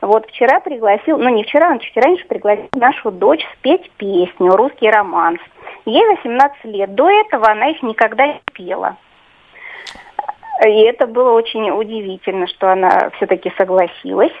[0.00, 4.88] Вот вчера пригласил, ну не вчера, он чуть раньше пригласил нашу дочь спеть песню «Русский
[4.90, 5.40] романс».
[5.84, 6.94] Ей 18 лет.
[6.94, 8.96] До этого она их никогда не пела.
[10.64, 14.32] И это было очень удивительно, что она все-таки согласилась.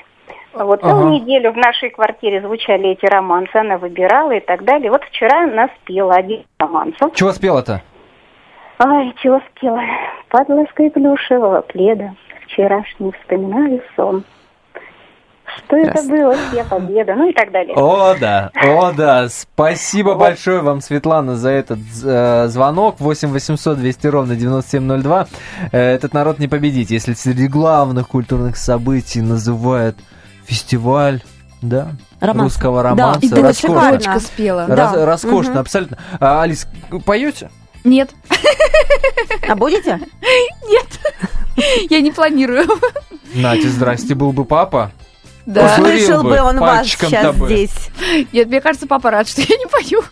[0.52, 1.10] Вот целую Ага.
[1.10, 4.90] неделю в нашей квартире звучали эти романсы, она выбирала и так далее.
[4.90, 7.14] Вот вчера она спела один романсов.
[7.14, 7.82] Чего спела-то?
[8.78, 9.82] Ай, чего спела?
[10.28, 12.14] Под лаской плюшевого пледа
[12.46, 14.24] вчерашний вспоминаю сон.
[15.56, 16.16] Что это Прекрасно.
[16.16, 16.36] было?
[16.54, 17.74] Я победа, ну и так далее.
[17.76, 19.28] О, да, о, да.
[19.28, 23.00] Спасибо большое вам, Светлана, за этот э, звонок.
[23.00, 25.26] 8 800 200 ровно 9702.
[25.72, 29.96] Э, этот народ не победить, если среди главных культурных событий называют
[30.46, 31.22] фестиваль,
[31.62, 31.88] да,
[32.20, 32.54] Романс.
[32.54, 33.20] русского Да, романса.
[33.26, 34.20] и ты роскошно.
[34.20, 34.66] спела.
[34.68, 34.76] Да.
[34.76, 35.60] Раз- роскошно, Мгм.
[35.60, 35.98] абсолютно.
[36.20, 36.66] А, Алис,
[37.04, 37.50] поете?
[37.84, 38.10] Нет,
[39.48, 39.98] А будете?
[41.90, 42.66] я не планирую.
[43.34, 44.90] Нате, здрасте, был бы папа.
[45.48, 45.64] Да.
[45.78, 47.46] Услышал бы бы он вас сейчас табы.
[47.46, 47.70] здесь.
[48.34, 50.02] Нет, мне кажется, папа рад, что я не пою.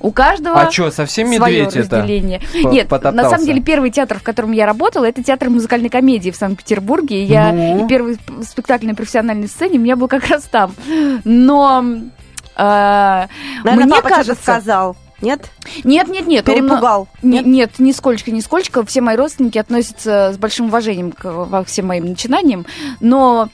[0.00, 1.96] У каждого А что, совсем свое медведь это?
[2.00, 2.40] разделение.
[2.62, 3.22] По- Нет, потоптался?
[3.22, 7.24] на самом деле первый театр, в котором я работала, это театр музыкальной комедии в Санкт-Петербурге.
[7.24, 7.86] Я Ну?
[7.86, 10.74] и первый сп- спектакль на профессиональной сцене у меня был как раз там.
[11.24, 11.82] Но
[12.54, 13.26] э,
[13.64, 14.96] Наверное, мне папа кажется, сказал.
[15.22, 15.48] Нет?
[15.84, 16.48] Нет, нет, нет.
[16.48, 17.08] он- Перепугал?
[17.22, 17.46] Не- Нет?
[17.46, 18.84] нет, нисколько, нисколько.
[18.84, 22.66] Все мои родственники относятся с большим уважением к во всем моим начинаниям.
[23.00, 23.48] Но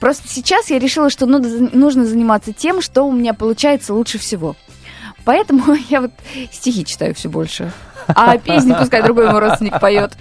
[0.00, 4.56] просто сейчас я решила, что нужно, нужно заниматься тем, что у меня получается лучше всего.
[5.24, 6.10] Поэтому я вот
[6.50, 7.72] стихи читаю все больше.
[8.08, 10.12] А песни пускай другой мой родственник поет.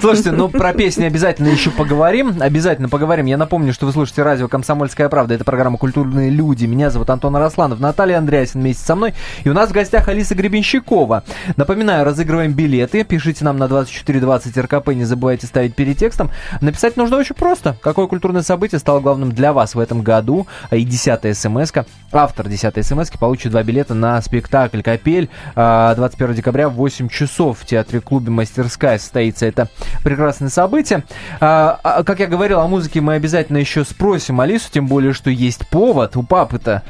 [0.00, 2.36] Слушайте, ну про песни обязательно еще поговорим.
[2.40, 3.26] Обязательно поговорим.
[3.26, 5.34] Я напомню, что вы слушаете радио «Комсомольская правда».
[5.34, 6.64] Это программа «Культурные люди».
[6.64, 9.14] Меня зовут Антон Арасланов, Наталья Андреасин вместе со мной.
[9.44, 11.24] И у нас в гостях Алиса Гребенщикова.
[11.56, 13.04] Напоминаю, разыгрываем билеты.
[13.04, 14.88] Пишите нам на 2420 РКП.
[14.88, 16.30] Не забывайте ставить перед текстом.
[16.60, 17.76] Написать нужно очень просто.
[17.82, 20.46] Какое культурное событие стало главным для вас в этом году?
[20.70, 21.86] И десятая смс -ка.
[22.12, 27.60] Автор десятой смс получит два билета на спектакль «Капель» а, 21 декабря в 8 часов
[27.60, 29.68] в театре-клубе «Мастерская» состоится это
[30.02, 31.04] прекрасное событие.
[31.40, 35.30] А, а, как я говорил о музыке, мы обязательно еще спросим Алису, тем более, что
[35.30, 36.16] есть повод.
[36.16, 36.82] У папы-то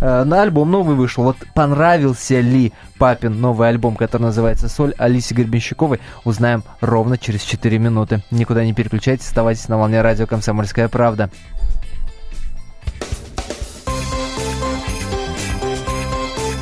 [0.00, 1.24] э, на альбом новый вышел.
[1.24, 7.78] Вот понравился ли папин новый альбом, который называется «Соль» Алисе Гребенщиковой, узнаем ровно через 4
[7.78, 8.22] минуты.
[8.30, 11.30] Никуда не переключайтесь, оставайтесь на волне радио «Комсомольская правда».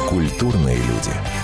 [0.08, 1.43] Культурные люди.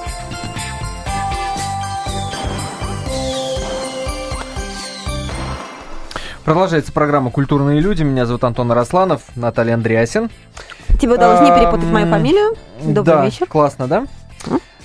[6.51, 8.03] Продолжается программа «Культурные люди».
[8.03, 10.29] Меня зовут Антон Арасланов, Наталья Андреасин.
[10.99, 12.55] Тебе удалось не перепутать мою Эм, фамилию.
[12.83, 13.45] Добрый да, вечер.
[13.45, 14.05] классно, да?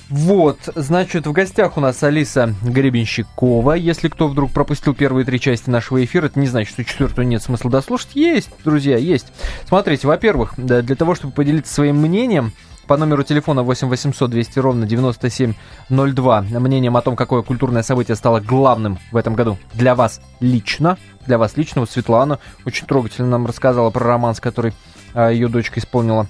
[0.09, 3.73] Вот, значит, в гостях у нас Алиса Гребенщикова.
[3.73, 7.41] Если кто вдруг пропустил первые три части нашего эфира, это не значит, что четвертую нет
[7.41, 8.09] смысла дослушать.
[8.13, 9.27] Есть, друзья, есть.
[9.67, 12.53] Смотрите, во-первых, для того, чтобы поделиться своим мнением,
[12.87, 18.39] по номеру телефона 8 800 200 ровно 9702 мнением о том, какое культурное событие стало
[18.39, 20.97] главным в этом году для вас лично.
[21.25, 21.81] Для вас лично.
[21.81, 24.71] Вот Светлана очень трогательно нам рассказала про романс, который
[25.13, 26.27] а, ее дочка исполнила.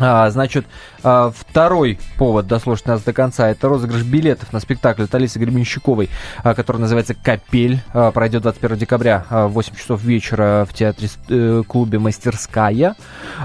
[0.00, 0.66] А, значит,
[1.02, 6.08] а, второй повод дослушать нас до конца это розыгрыш билетов на спектакль от Алисы Гребенщиковой,
[6.42, 7.80] а, который называется «Капель».
[7.92, 12.96] А, пройдет 21 декабря в 8 часов вечера в театре э, клубе «Мастерская».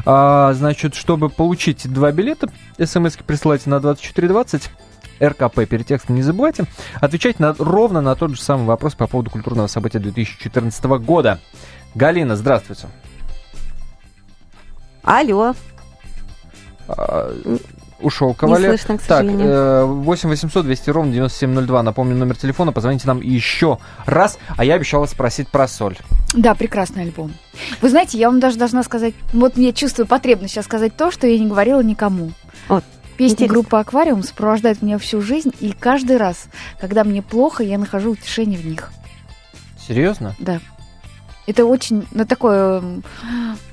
[0.06, 2.50] А, значит, чтобы получить два билета,
[2.84, 4.70] смс присылайте на 2420.
[5.22, 6.66] РКП перед текстом не забывайте.
[7.00, 11.40] Отвечать на, ровно на тот же самый вопрос по поводу культурного события 2014 года.
[11.96, 12.88] Галина, здравствуйте.
[15.04, 15.54] Алло.
[16.88, 17.34] А,
[18.00, 18.70] ушел Не кавалер.
[18.70, 19.48] слышно, к так, сожалению.
[19.48, 21.84] э, 8 800 200 ровно 9702.
[21.84, 22.72] Напомню номер телефона.
[22.72, 24.38] Позвоните нам еще раз.
[24.58, 25.98] А я обещала спросить про соль.
[26.34, 27.34] Да, прекрасный альбом.
[27.82, 31.26] Вы знаете, я вам даже должна сказать, вот я чувствую потребность сейчас сказать то, что
[31.28, 32.32] я не говорила никому.
[32.68, 32.84] Вот.
[33.18, 33.54] Песни Интересно.
[33.54, 36.48] группы «Аквариум» сопровождают меня всю жизнь, и каждый раз,
[36.82, 38.92] когда мне плохо, я нахожу утешение в них.
[39.88, 40.36] Серьезно?
[40.40, 40.60] Да.
[41.48, 42.82] Это очень, ну, такое,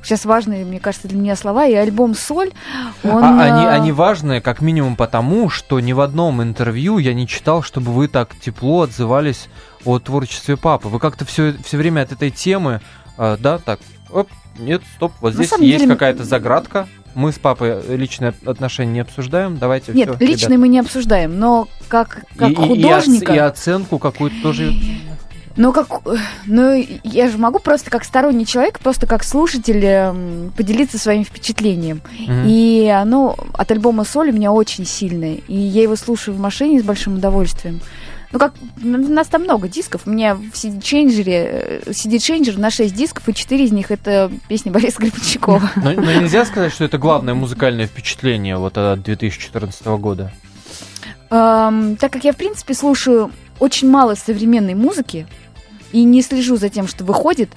[0.03, 1.67] сейчас важные, мне кажется, для меня слова.
[1.67, 2.51] И альбом «Соль»,
[3.03, 3.25] он...
[3.25, 7.27] А, они, э, они важные, как минимум, потому, что ни в одном интервью я не
[7.27, 9.49] читал, чтобы вы так тепло отзывались
[9.87, 10.89] о творчестве папы.
[10.89, 12.83] Вы как-то все, все время от этой темы,
[13.17, 13.81] э, да, так,
[14.11, 16.87] оп, нет, стоп, вот здесь есть деле, какая-то заградка.
[17.15, 19.59] Мы с папой личные отношения не обсуждаем.
[19.59, 23.35] Давайте Нет, всё, личные мы не обсуждаем, но как, как И- художника...
[23.35, 24.73] и оценку какую-то тоже
[25.57, 25.89] Ну, как,
[26.47, 32.01] ну, я же могу просто как сторонний человек, просто как слушатель эм, поделиться своим впечатлением.
[32.19, 32.45] Мгм.
[32.47, 35.39] И оно от альбома «Соль» у меня очень сильное.
[35.49, 37.81] И я его слушаю в машине с большим удовольствием.
[38.33, 40.03] Ну, как, у нас там много дисков.
[40.07, 44.71] У меня в CD-чейнджере, э, CD-чейнджер на 6 дисков, и 4 из них это песни
[44.71, 45.71] Бориса Гребенщикова.
[45.77, 50.33] Но, но нельзя сказать, что это главное музыкальное впечатление вот от 2014 года.
[51.31, 55.27] Эм, так как я, в принципе, слушаю очень мало современной музыки,
[55.93, 57.51] и не слежу за тем, что выходит.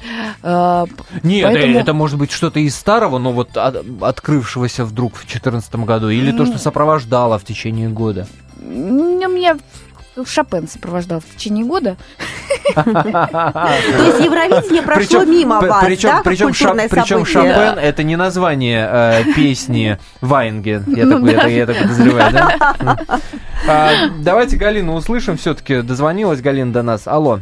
[0.44, 0.86] э,
[1.24, 5.86] Нет, Поэтому- это может быть что-то из старого, но вот от- открывшегося вдруг в 2014
[5.86, 8.28] году, или то, что сопровождало в течение года.
[8.62, 9.58] м, у меня
[10.26, 11.98] Шопен сопровождал в течение года.
[12.74, 12.82] То
[14.06, 17.26] есть Евровидение прошло мимо вас, да, причем?
[17.26, 23.10] Шопен это не название э, песни Ваенге, я, Ну так, я так подозреваю, да?
[23.68, 25.82] А, давайте Галину услышим все-таки.
[25.82, 27.08] Дозвонилась Галина до нас.
[27.08, 27.40] Алло.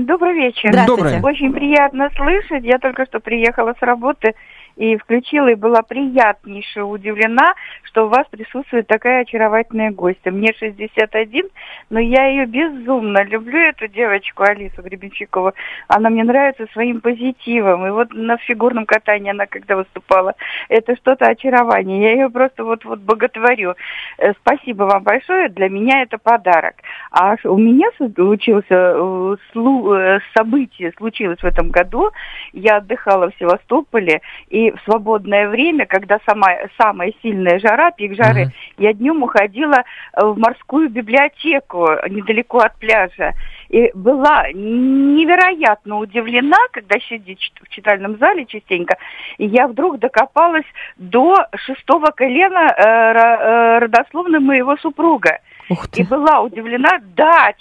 [0.00, 0.70] Добрый вечер.
[0.70, 1.18] Здравствуйте.
[1.18, 1.22] Доброе.
[1.22, 2.64] Очень приятно слышать.
[2.64, 4.34] Я только что приехала с работы
[4.76, 7.54] и включила, и была приятнейше удивлена,
[7.84, 10.30] что у вас присутствует такая очаровательная гостья.
[10.30, 11.48] Мне 61,
[11.90, 15.52] но я ее безумно люблю, эту девочку Алису Гребенщикову.
[15.88, 17.86] Она мне нравится своим позитивом.
[17.86, 20.34] И вот на фигурном катании она когда выступала,
[20.68, 22.02] это что-то очарование.
[22.02, 23.74] Я ее просто вот-вот боготворю.
[24.18, 25.48] Э, Спасибо вам большое.
[25.48, 26.76] Для меня это подарок.
[27.10, 32.10] А у меня случился э, э, событие случилось в этом году.
[32.52, 36.46] Я отдыхала в Севастополе, и в свободное время, когда сама,
[36.80, 38.52] самая сильная жара, пик жары, Мгм.
[38.78, 39.82] я днем уходила э,
[40.24, 43.32] в морскую библиотеку недалеко от пляжа.
[43.68, 48.96] И была невероятно удивлена, когда сидит в читальном зале частенько,
[49.38, 55.38] и я вдруг докопалась до шестого колена э, э, родословной моего супруга.
[55.70, 56.04] Ух И ты.
[56.04, 57.52] была удивлена, да,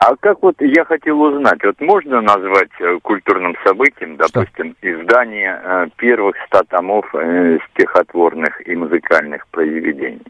[0.00, 5.86] А как вот я хотел узнать, вот можно назвать э, культурным событием, допустим, издание э,
[5.96, 10.22] первых ста томов э, стихотворных и музыкальных произведений?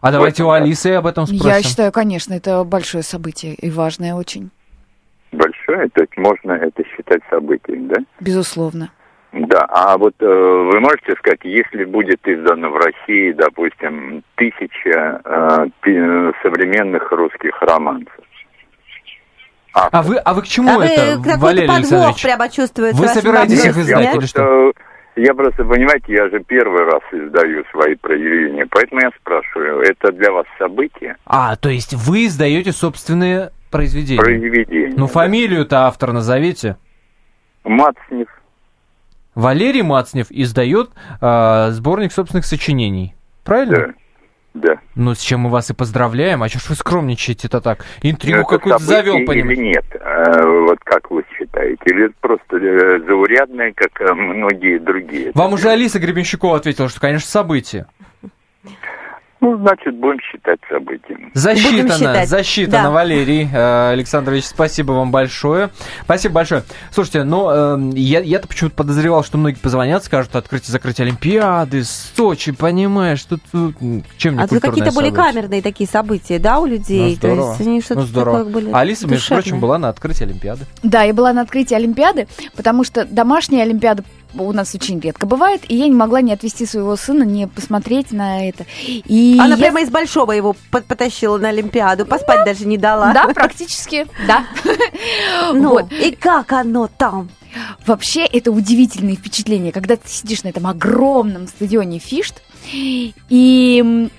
[0.00, 0.64] А давайте у этом, да.
[0.64, 1.46] Алисы об этом спросим.
[1.46, 4.50] Я считаю, конечно, это большое событие и важное очень,
[5.30, 7.96] Большое, то есть можно это считать событием, да?
[8.20, 8.90] безусловно.
[9.32, 16.32] Да, а вот э, вы можете сказать, если будет издано в России, допустим, тысяча э,
[16.42, 17.60] современных русских
[19.76, 19.94] романсов?
[19.94, 22.22] А вы, а вы к чему А вы это, какой-то Валерий подвох Александрович?
[22.22, 23.02] прямо чувствуется.
[23.02, 24.12] Вы собираетесь их издать да?
[24.12, 24.42] или что?
[24.42, 24.72] э,
[25.16, 30.32] Я просто, понимаете, я же первый раз издаю свои произведения, поэтому я спрашиваю, это для
[30.32, 34.20] вас событие, А, то есть вы издаете собственные произведения?
[34.20, 34.92] произведение?
[34.96, 36.76] Ну, фамилию-то автор назовите.
[37.64, 38.28] Мацнев.
[39.34, 43.14] Валерий Мацнев издает э, сборник собственных сочинений.
[43.44, 43.76] Правильно?
[43.76, 43.92] Да.
[44.56, 44.78] Да.
[44.94, 46.42] Ну, с чем мы вас и поздравляем.
[46.42, 47.84] А что ж вы скромничаете-то так?
[48.02, 49.62] Интригу какую-то завел, или понимаете?
[49.62, 49.84] нет?
[50.00, 51.82] Э, вот как вы считаете?
[51.84, 55.32] Или просто э, заурядное, как э, многие другие?
[55.34, 57.86] Вам уже Алиса Гребенщикова ответила, что, конечно, событие.
[59.46, 61.30] Ну, значит, будем считать событием.
[61.32, 62.28] Засчитано, считать.
[62.28, 62.90] засчитано, Да.
[62.90, 65.70] Валерий э, Александрович, спасибо вам большое.
[66.02, 66.64] Спасибо большое.
[66.90, 72.50] Слушайте, ну, э, я, я-то почему-то подозревал, что многие позвонят, скажут открытие закрытие Олимпиады, Сочи,
[72.50, 73.76] понимаешь, тут, тут
[74.18, 75.14] чем не А тут какие-то событие?
[75.14, 77.10] камерные такие события, да, у людей?
[77.10, 77.42] Ну, здорово.
[77.42, 78.38] То есть они что-то Ну, здорово.
[78.38, 80.64] такое были Алиса, между прочим, была на открытии Олимпиады.
[80.82, 82.26] Да, я была на открытии Олимпиады,
[82.56, 84.02] потому что домашняя Олимпиада
[84.42, 88.12] у нас очень редко бывает, и я не могла не отвести своего сына, не посмотреть
[88.12, 88.66] на это.
[88.86, 93.12] И Она я- прямо из Большого его потащила на Олимпиаду, поспать даже не дала.
[93.12, 94.44] Да, практически, да.
[95.52, 95.92] Ну, Вот.
[95.92, 97.28] и как оно там?
[97.86, 102.42] Вообще, это удивительные впечатления, когда ты сидишь на этом огромном стадионе Фишт,
[103.30, 104.10] и,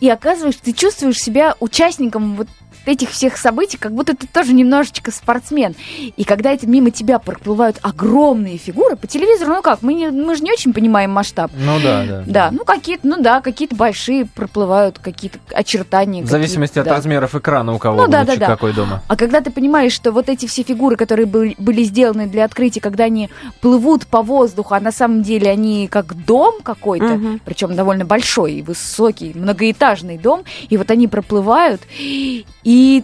[0.00, 2.48] и оказываешь, ты чувствуешь себя участником вот
[2.86, 5.74] этих всех событий, как будто ты тоже немножечко спортсмен.
[6.16, 10.34] И когда это мимо тебя проплывают огромные фигуры, по телевизору, ну как, мы, не, мы
[10.36, 11.50] же не очень понимаем масштаб.
[11.56, 12.24] Ну да, да.
[12.26, 16.22] Да, ну какие-то, ну да, какие-то большие проплывают какие-то очертания.
[16.22, 16.94] В зависимости от да.
[16.94, 18.46] размеров экрана у кого Ну да, да, да.
[18.46, 19.02] какой дома.
[19.08, 22.80] А когда ты понимаешь, что вот эти все фигуры, которые были, были сделаны для открытия,
[22.80, 23.30] когда они
[23.60, 27.40] плывут по воздуху, а на самом деле они как дом какой-то, Мгм.
[27.44, 32.44] причем довольно большой и высокий, многоэтажный дом, и вот они проплывают, и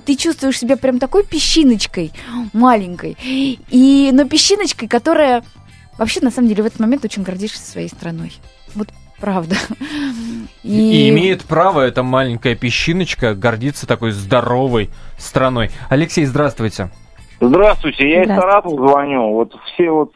[0.04, 2.12] ты чувствуешь себя прям такой песчиночкой
[2.52, 5.42] маленькой, и, но песчиночкой, которая
[5.98, 8.32] вообще на самом деле в этот момент очень гордишься своей страной.
[8.74, 8.88] Вот
[9.20, 9.56] правда.
[10.62, 11.06] И...
[11.06, 15.70] и имеет право эта маленькая песчиночка гордиться такой здоровой страной.
[15.88, 16.90] Алексей, здравствуйте.
[17.40, 19.32] Здравствуйте, я из Саратова звоню.
[19.32, 20.12] Вот все вот,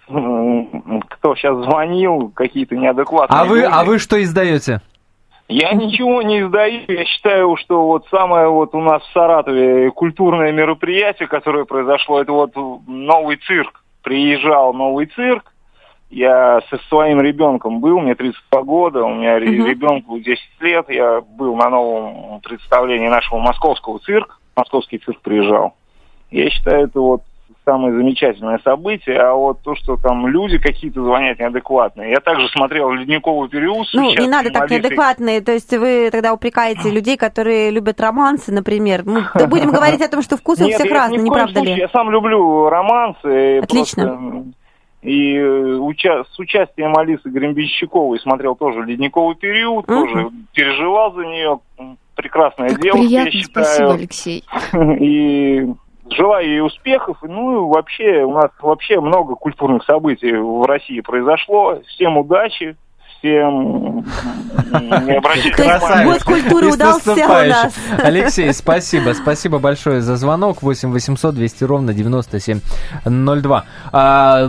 [1.08, 3.40] кто сейчас звонил, какие-то неадекватные.
[3.40, 3.68] А вы, люди.
[3.72, 4.82] а вы что издаете?
[5.48, 6.82] Я ничего не издаю.
[6.88, 12.32] Я считаю, что вот самое вот у нас в Саратове культурное мероприятие, которое произошло, это
[12.32, 12.54] вот
[12.86, 13.82] новый цирк.
[14.02, 15.52] Приезжал новый цирк.
[16.10, 19.68] Я со своим ребенком был, мне 32 года, у меня uh-huh.
[19.68, 20.88] ребенку 10 лет.
[20.88, 24.36] Я был на новом представлении нашего московского цирка.
[24.54, 25.74] Московский цирк приезжал.
[26.30, 27.22] Я считаю, это вот
[27.64, 32.10] самое замечательное событие, а вот то, что там люди какие-то звонят неадекватные.
[32.10, 33.86] Я также смотрел «Ледниковый период».
[33.94, 39.02] Ну, не надо так неадекватные, то есть вы тогда упрекаете людей, которые любят романсы, например.
[39.04, 41.74] Ну, да будем говорить о том, что вкусы у всех разные, не правда ли?
[41.74, 43.58] Я сам люблю романсы.
[43.58, 44.44] Отлично.
[45.02, 50.06] И уча- с участием Алисы Грембищиковой смотрел тоже «Ледниковый период», угу.
[50.06, 51.60] тоже переживал за нее.
[52.14, 53.66] Прекрасная как девушка, приятно, я считаю.
[53.66, 54.44] спасибо, Алексей.
[55.00, 55.66] И
[56.10, 57.18] желаю ей успехов.
[57.22, 61.80] Ну и вообще, у нас вообще много культурных событий в России произошло.
[61.86, 62.76] Всем удачи,
[63.18, 64.04] всем
[64.72, 66.04] не обращайте внимания.
[66.04, 67.74] Год культуры удался у нас.
[67.98, 69.12] Алексей, спасибо.
[69.12, 70.62] Спасибо большое за звонок.
[70.62, 73.64] 8 800 200 ровно 9702.
[73.92, 74.48] А,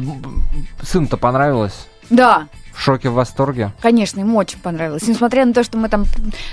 [0.82, 1.88] сын-то понравилось?
[2.10, 3.72] Да, в шоке, в восторге?
[3.82, 5.08] Конечно, ему очень понравилось.
[5.08, 6.06] Несмотря на то, что мы там...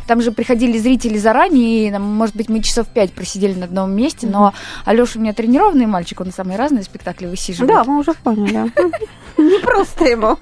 [0.06, 3.92] Там же приходили зрители заранее, и, там, может быть, мы часов пять просидели на одном
[3.92, 4.54] месте, но
[4.84, 7.70] Алеша у меня тренированный мальчик, он самые разные спектакли высиживает.
[7.70, 8.72] Да, мы уже поняли.
[9.38, 10.38] Не просто ему.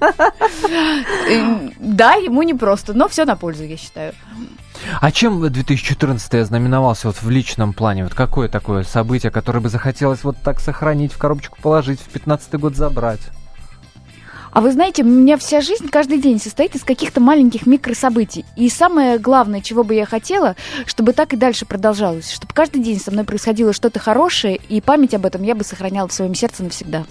[1.29, 4.13] Э, да, ему не просто, но все на пользу, я считаю.
[5.01, 8.05] А чем 2014 ознаменовался вот в личном плане?
[8.05, 12.55] Вот какое такое событие, которое бы захотелось вот так сохранить, в коробочку положить, в 15
[12.55, 13.21] год забрать?
[14.53, 18.45] А вы знаете, у меня вся жизнь каждый день состоит из каких-то маленьких микрособытий.
[18.57, 22.31] И самое главное, чего бы я хотела, чтобы так и дальше продолжалось.
[22.31, 26.09] Чтобы каждый день со мной происходило что-то хорошее, и память об этом я бы сохраняла
[26.09, 27.05] в своем сердце навсегда.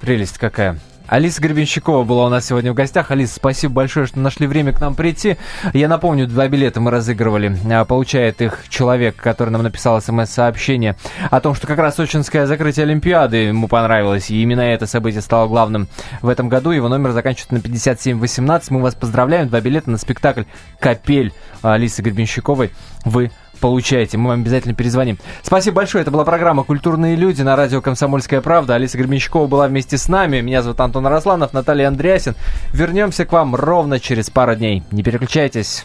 [0.00, 0.78] Прелесть какая.
[1.08, 3.10] Алиса Гребенщикова была у нас сегодня в гостях.
[3.10, 5.36] Алиса, спасибо большое, что нашли время к нам прийти.
[5.72, 7.56] Я напомню, два билета мы разыгрывали.
[7.70, 10.96] А, получает их человек, который нам написал смс-сообщение
[11.30, 14.30] о том, что как раз сочинское закрытие Олимпиады ему понравилось.
[14.30, 15.86] И именно это событие стало главным
[16.22, 16.72] в этом году.
[16.72, 18.70] Его номер заканчивается на 5718.
[18.70, 19.48] Мы вас поздравляем.
[19.48, 20.42] Два билета на спектакль
[20.80, 21.32] «Капель»
[21.62, 22.72] Алисы Гребенщиковой.
[23.04, 24.18] Вы получаете.
[24.18, 25.18] Мы вам обязательно перезвоним.
[25.42, 26.02] Спасибо большое.
[26.02, 28.74] Это была программа «Культурные люди» на радио «Комсомольская правда».
[28.74, 30.40] Алиса Гребенщикова была вместе с нами.
[30.40, 32.34] Меня зовут Антон Росланов, Наталья Андреасин.
[32.72, 34.82] Вернемся к вам ровно через пару дней.
[34.90, 35.84] Не переключайтесь.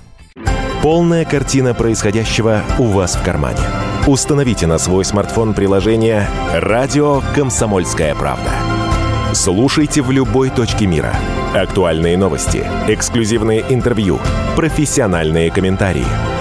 [0.81, 3.59] Полная картина происходящего у вас в кармане.
[4.07, 8.49] Установите на свой смартфон приложение «Радио Комсомольская правда».
[9.33, 11.13] Слушайте в любой точке мира.
[11.53, 14.19] Актуальные новости, эксклюзивные интервью,
[14.55, 16.07] профессиональные комментарии–